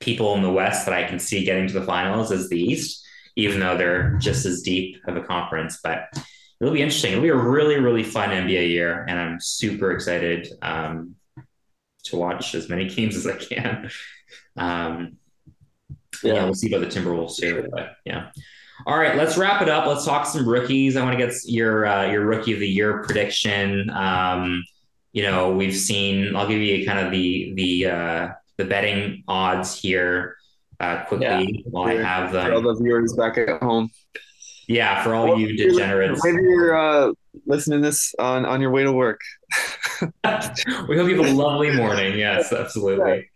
[0.00, 3.04] people in the West that I can see getting to the finals as the East,
[3.36, 5.80] even though they're just as deep of a conference.
[5.82, 6.08] But
[6.60, 7.12] it'll be interesting.
[7.12, 11.14] It'll be a really, really fun NBA year, and I'm super excited um,
[12.04, 13.90] to watch as many games as I can.
[14.56, 15.16] Um,
[16.22, 16.34] yeah.
[16.34, 17.68] yeah, we'll see about the Timberwolves too.
[17.72, 18.30] But yeah.
[18.86, 19.86] All right, let's wrap it up.
[19.86, 20.96] Let's talk some rookies.
[20.96, 23.90] I want to get your uh, your rookie of the year prediction.
[23.90, 24.62] Um,
[25.12, 26.36] you know, we've seen.
[26.36, 30.36] I'll give you kind of the the uh, the betting odds here
[30.80, 32.46] uh, quickly yeah, while I have them.
[32.46, 33.90] For all the viewers back at home.
[34.68, 36.22] Yeah, for all well, you degenerates.
[36.22, 37.12] Maybe you're uh,
[37.46, 39.20] listening to this on on your way to work.
[40.02, 42.18] we hope you have a lovely morning.
[42.18, 43.30] Yes, absolutely.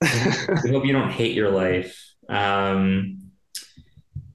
[0.00, 2.00] we hope you don't hate your life.
[2.28, 3.32] Um,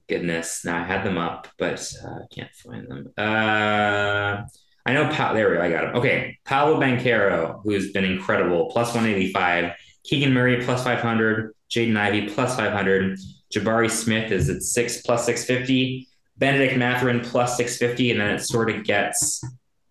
[0.08, 3.12] goodness, now I had them up, but uh, I uh, can't find them.
[3.16, 4.42] Uh,
[4.86, 5.62] I know, pa- there we go.
[5.62, 5.96] I got him.
[5.96, 6.38] Okay.
[6.44, 9.72] Paolo Banchero, who's been incredible, plus 185.
[10.04, 11.54] Keegan Murray, plus 500.
[11.70, 13.18] Jaden Ivey, plus 500.
[13.54, 16.08] Jabari Smith is at six, plus 650.
[16.40, 18.10] Bennedict Mathurin, plus 650.
[18.10, 19.40] And then it sort of gets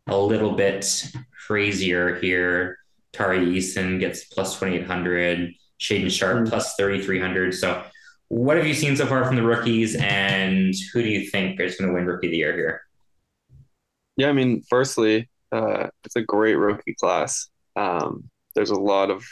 [0.07, 1.11] a little bit
[1.47, 2.79] crazier here.
[3.13, 5.53] Tari Eason gets plus 2800.
[5.79, 6.49] Shaedon Sharpe mm.
[6.49, 7.53] plus 3300.
[7.53, 7.83] So,
[8.27, 11.77] what have you seen so far from the rookies, and who do you think is
[11.77, 12.81] going to win Rookie of the Year here?
[14.17, 17.49] Yeah, I mean, firstly, uh, it's a great rookie class.
[17.75, 19.25] Um, there's a lot of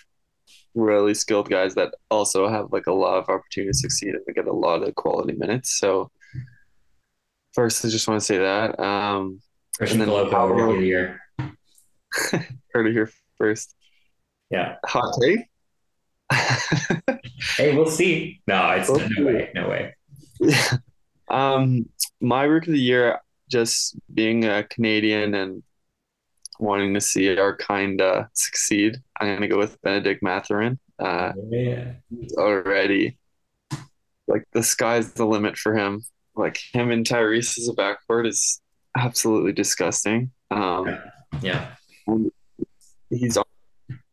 [0.73, 4.47] really skilled guys that also have like a lot of opportunity to succeed and get
[4.47, 5.77] a lot of quality minutes.
[5.77, 6.09] So,
[7.57, 8.79] first, I just want to say that.
[8.79, 9.41] Um,
[9.77, 11.21] Christian Koloko, rookie of the year.
[12.71, 13.75] heard it here first.
[14.51, 14.75] Yeah.
[14.85, 15.39] Hot take.
[17.57, 18.41] hey, we'll see.
[18.45, 19.23] No, it's we'll no see.
[19.23, 19.95] way, no way.
[20.39, 20.71] Yeah.
[21.29, 21.89] Um,
[22.21, 23.19] my rookie of the year,
[23.51, 25.61] just being a Canadian and
[26.57, 30.79] wanting to see our kind uh, succeed, I'm gonna go with Bennedict Mathurin.
[30.97, 31.95] Uh, yeah.
[32.37, 33.17] Already,
[34.25, 36.01] like the sky's the limit for him.
[36.37, 38.61] Like him and Tyrese as a backcourt is
[38.95, 40.31] absolutely disgusting.
[40.51, 40.97] Um,
[41.41, 41.71] yeah.
[43.09, 43.37] He's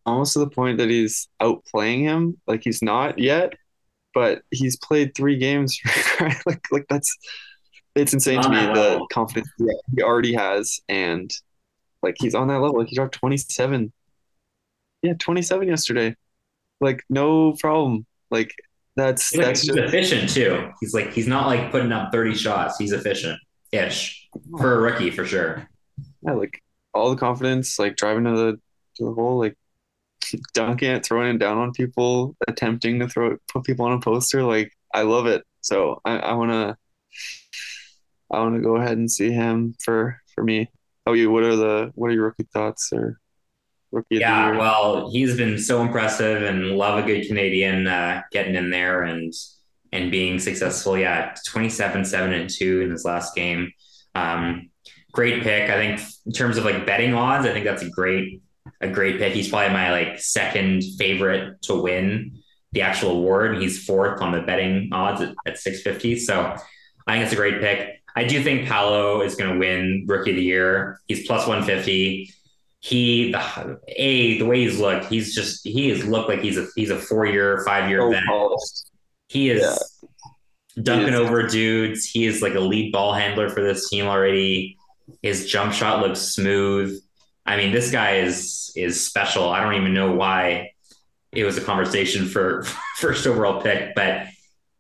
[0.07, 2.41] almost to the point that he's outplaying him.
[2.47, 3.55] Like he's not yet,
[4.15, 5.79] but he's played three games.
[6.47, 7.17] like like that's
[7.95, 9.49] it's insane to me the confidence
[9.95, 11.31] he already has, and
[12.03, 12.79] like he's on that level.
[12.79, 13.93] Like he dropped twenty seven.
[15.03, 16.17] Yeah, twenty seven yesterday.
[16.81, 18.07] Like no problem.
[18.31, 18.55] Like
[18.97, 20.71] that's he's that's like, just efficient too.
[20.81, 22.79] He's like he's not like putting up thirty shots.
[22.79, 23.39] He's efficient
[23.73, 24.29] ish
[24.59, 25.69] for a rookie for sure.
[26.23, 28.53] Yeah, like all the confidence, like driving to the
[28.97, 29.57] to the hole, like
[30.53, 34.01] dunking it, throwing it down on people, attempting to throw it, put people on a
[34.01, 34.43] poster.
[34.43, 35.45] Like I love it.
[35.61, 36.77] So I, I wanna
[38.31, 40.71] I want to go ahead and see him for for me.
[41.07, 41.31] Oh, you?
[41.31, 43.21] What are the what are your rookie thoughts or
[43.95, 44.17] rookie?
[44.17, 49.03] Yeah, well, he's been so impressive and love a good Canadian uh, getting in there
[49.03, 49.33] and
[49.93, 50.99] and being successful.
[50.99, 53.73] Yeah, 27, seven and two in his last game.
[54.15, 54.71] Um,
[55.13, 55.71] great pick.
[55.71, 58.43] I think in terms of like betting odds, I think that's a great
[58.81, 59.33] a great pick.
[59.33, 62.43] He's probably my like second favorite to win
[62.73, 63.59] the actual award.
[63.59, 66.19] He's fourth on the betting odds at, at 650.
[66.19, 66.57] So
[67.07, 68.03] I think it's a great pick.
[68.17, 71.01] I do think Paolo is going to win Rookie of the Year.
[71.07, 72.33] He's plus 150.
[72.85, 76.67] He the a the way he's looked, he's just he has looked like he's a
[76.77, 78.23] he's a four year, five year oh, vet.
[79.29, 80.83] He is yeah.
[80.83, 81.21] dunking he is.
[81.21, 82.05] over dudes.
[82.05, 84.77] He is like a lead ball handler for this team already.
[85.23, 87.03] His jump shot looks smooth.
[87.47, 89.49] I mean, this guy is is special.
[89.49, 90.73] I don't even know why
[91.33, 92.65] it was a conversation for
[92.99, 94.27] first overall pick, but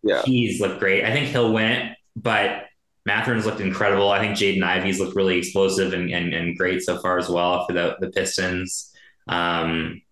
[0.02, 0.20] yeah.
[0.26, 1.06] he's looked great.
[1.06, 2.63] I think he'll win it, but
[3.06, 4.10] Mathurin's looked incredible.
[4.10, 7.66] I think Jaden Ivey's looked really explosive and, and, and great so far as well
[7.66, 8.92] for the, the Pistons.
[9.28, 10.02] Um,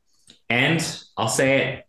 [0.51, 1.87] and I'll say it,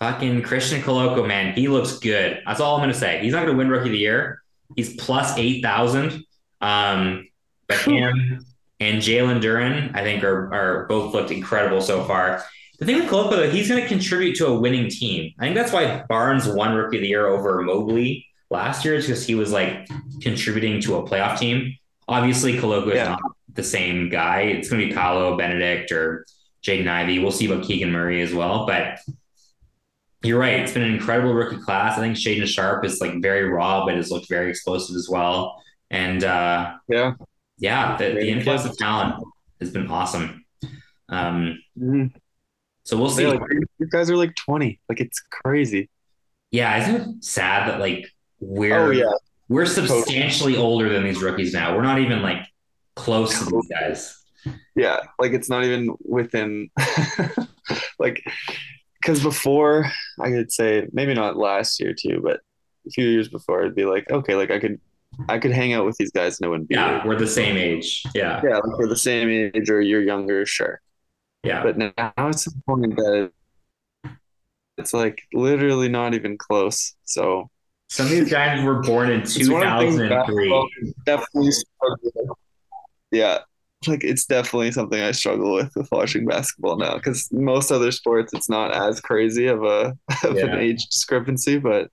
[0.00, 2.40] fucking Christian Koloko, man, he looks good.
[2.46, 3.20] That's all I'm gonna say.
[3.22, 4.42] He's not gonna win Rookie of the Year.
[4.76, 6.24] He's plus eight thousand.
[6.60, 7.28] Um,
[7.66, 8.44] but him
[8.80, 12.44] and Jalen Duren, I think, are are both looked incredible so far.
[12.78, 15.32] The thing with Koloko, though, he's going to contribute to a winning team.
[15.38, 19.06] I think that's why Barnes won Rookie of the Year over Mobley last year, is
[19.06, 19.88] because he was like
[20.20, 21.76] contributing to a playoff team.
[22.08, 23.10] Obviously, Koloko is yeah.
[23.10, 23.20] not
[23.52, 24.42] the same guy.
[24.42, 26.26] It's going to be Paolo Bennedict or
[26.62, 27.18] Jaden Ivey.
[27.18, 28.66] We'll see about Keegan Murray as well.
[28.66, 28.98] But
[30.22, 30.60] you're right.
[30.60, 31.98] It's been an incredible rookie class.
[31.98, 35.62] I think Shaedon Sharpe is like very raw, but has looked very explosive as well.
[35.90, 37.12] And uh, yeah,
[37.58, 39.22] yeah, the, the influx of talent
[39.60, 40.44] has been awesome.
[41.08, 42.06] Um, mm-hmm.
[42.84, 43.26] So we'll see.
[43.26, 43.40] Like,
[43.78, 44.80] you guys are like 20.
[44.88, 45.90] Like it's crazy.
[46.50, 48.06] Yeah, isn't it sad that like
[48.44, 49.12] Oh, we're oh, yeah.
[49.48, 50.56] we're substantially totally.
[50.56, 51.74] older than these rookies now.
[51.74, 52.46] We're not even like
[52.96, 54.20] close to these guys.
[54.76, 56.70] Yeah, like it's not even within
[57.98, 58.22] like
[59.00, 59.90] because before
[60.20, 62.40] I could say maybe not last year too, but
[62.86, 64.80] a few years before it'd be like okay, like I could
[65.28, 66.74] I could hang out with these guys and it wouldn't be.
[66.74, 67.06] Yeah, weird.
[67.06, 68.02] we're the same age.
[68.14, 68.40] Yeah.
[68.44, 70.80] Yeah, like we're the same age or you're younger, sure.
[71.42, 71.62] Yeah.
[71.62, 73.30] But now it's a point that
[74.76, 76.94] it's like literally not even close.
[77.04, 77.50] So
[77.88, 80.94] some of these guys were born in 2003.
[81.06, 81.50] Definitely
[83.10, 83.40] yeah.
[83.86, 88.32] Like it's definitely something I struggle with with watching basketball now because most other sports
[88.32, 90.46] it's not as crazy of a of yeah.
[90.46, 91.90] an age discrepancy, but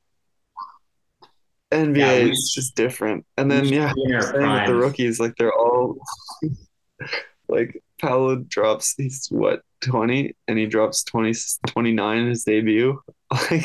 [1.71, 3.25] NBA yeah, is just different.
[3.37, 5.97] And then yeah, same with the rookies, like they're all
[7.49, 11.33] like Paolo drops he's what 20 and he drops 20
[11.67, 12.99] 29 in his debut.
[13.49, 13.63] Like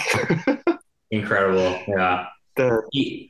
[1.10, 1.80] incredible.
[1.88, 2.26] Yeah.
[2.56, 3.28] The, he,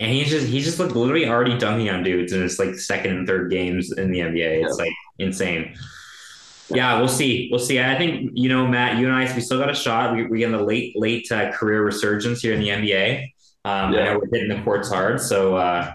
[0.00, 3.16] and he's just he's just like literally already dunking on dudes in his like second
[3.16, 4.64] and third games in the NBA.
[4.64, 5.76] It's like insane.
[6.68, 7.48] Yeah, we'll see.
[7.50, 7.80] We'll see.
[7.80, 10.14] I think you know, Matt, you and I, we still got a shot.
[10.14, 13.22] We we get the late late uh, career resurgence here in the NBA.
[13.64, 14.00] Um, yeah.
[14.00, 15.94] I know we're hitting the courts hard, so uh,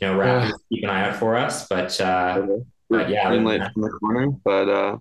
[0.00, 0.52] you know, Raptors yeah.
[0.72, 1.66] keep an eye out for us.
[1.68, 2.46] But uh,
[2.90, 4.28] but yeah, green light from the corner.
[4.44, 4.98] But uh,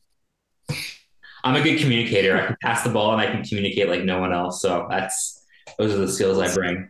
[1.48, 2.38] I'm a good communicator.
[2.38, 4.62] I can pass the ball and I can communicate like no one else.
[4.62, 5.45] So that's
[5.78, 6.89] those are the skills I bring.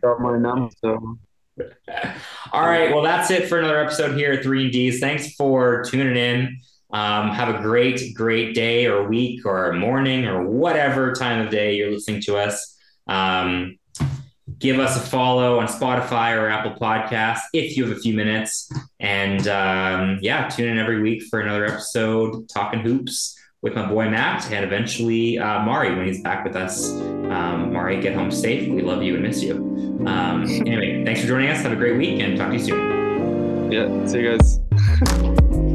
[0.82, 1.18] so.
[2.52, 2.92] All right.
[2.92, 4.98] Well, that's it for another episode here at Three and D's.
[4.98, 6.58] Thanks for tuning in.
[6.90, 11.76] Um, have a great, great day or week or morning or whatever time of day
[11.76, 12.76] you're listening to us.
[13.06, 13.78] Um,
[14.58, 18.72] give us a follow on Spotify or Apple Podcasts if you have a few minutes.
[18.98, 24.08] And um, yeah, tune in every week for another episode talking hoops with my boy
[24.08, 26.90] Matt and eventually uh, Mari when he's back with us.
[26.90, 28.68] Um, Mari, get home safe.
[28.68, 29.54] We love you and miss you.
[30.06, 31.62] Um, anyway, thanks for joining us.
[31.62, 33.72] Have a great week and talk to you soon.
[33.72, 35.58] Yeah, see you guys.